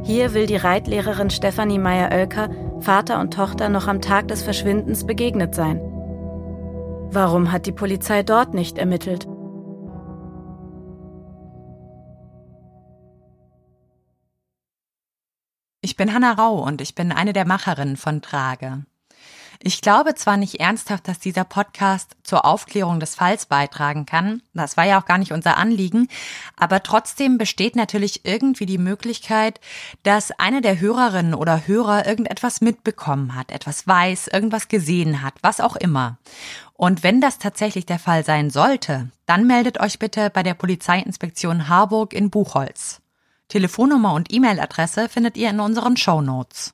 Hier 0.03 0.35
will 0.35 0.45
die 0.45 0.57
Reitlehrerin 0.57 1.31
Stefanie 1.31 1.79
Meyer-Oelker 1.79 2.49
Vater 2.81 3.19
und 3.19 3.33
Tochter 3.33 3.69
noch 3.69 3.87
am 3.87 3.99
Tag 3.99 4.27
des 4.27 4.43
Verschwindens 4.43 5.07
begegnet 5.07 5.55
sein. 5.55 5.81
Warum 7.13 7.51
hat 7.51 7.67
die 7.67 7.71
Polizei 7.71 8.23
dort 8.23 8.55
nicht 8.55 8.79
ermittelt? 8.79 9.27
Ich 15.81 15.95
bin 15.95 16.11
Hanna 16.11 16.31
Rau 16.31 16.55
und 16.63 16.81
ich 16.81 16.95
bin 16.95 17.11
eine 17.11 17.33
der 17.33 17.45
Macherinnen 17.45 17.97
von 17.97 18.23
Trage. 18.23 18.83
Ich 19.65 19.79
glaube 19.81 20.15
zwar 20.15 20.37
nicht 20.37 20.59
ernsthaft, 20.59 21.07
dass 21.07 21.19
dieser 21.19 21.43
Podcast 21.45 22.17
zur 22.23 22.45
Aufklärung 22.45 22.99
des 22.99 23.15
Falls 23.15 23.45
beitragen 23.45 24.05
kann, 24.05 24.41
das 24.53 24.75
war 24.75 24.85
ja 24.85 24.99
auch 24.99 25.05
gar 25.05 25.17
nicht 25.17 25.31
unser 25.31 25.55
Anliegen, 25.55 26.09
aber 26.57 26.83
trotzdem 26.83 27.37
besteht 27.37 27.77
natürlich 27.77 28.25
irgendwie 28.25 28.65
die 28.65 28.77
Möglichkeit, 28.77 29.61
dass 30.01 30.31
eine 30.37 30.61
der 30.61 30.81
Hörerinnen 30.81 31.33
oder 31.33 31.65
Hörer 31.65 32.05
irgendetwas 32.07 32.59
mitbekommen 32.59 33.35
hat, 33.35 33.51
etwas 33.51 33.87
weiß, 33.87 34.27
irgendwas 34.27 34.67
gesehen 34.67 35.21
hat, 35.21 35.35
was 35.43 35.61
auch 35.61 35.77
immer. 35.77 36.17
Und 36.83 37.01
wenn 37.01 37.21
das 37.21 37.39
tatsächlich 37.39 37.85
der 37.85 37.97
Fall 37.97 38.25
sein 38.25 38.49
sollte, 38.49 39.09
dann 39.25 39.47
meldet 39.47 39.79
euch 39.79 39.99
bitte 39.99 40.29
bei 40.29 40.43
der 40.43 40.53
Polizeiinspektion 40.53 41.69
Harburg 41.69 42.11
in 42.11 42.29
Buchholz. 42.29 43.01
Telefonnummer 43.47 44.13
und 44.13 44.33
E-Mail-Adresse 44.33 45.07
findet 45.07 45.37
ihr 45.37 45.49
in 45.49 45.61
unseren 45.61 45.95
Show 45.95 46.19
Notes. 46.19 46.73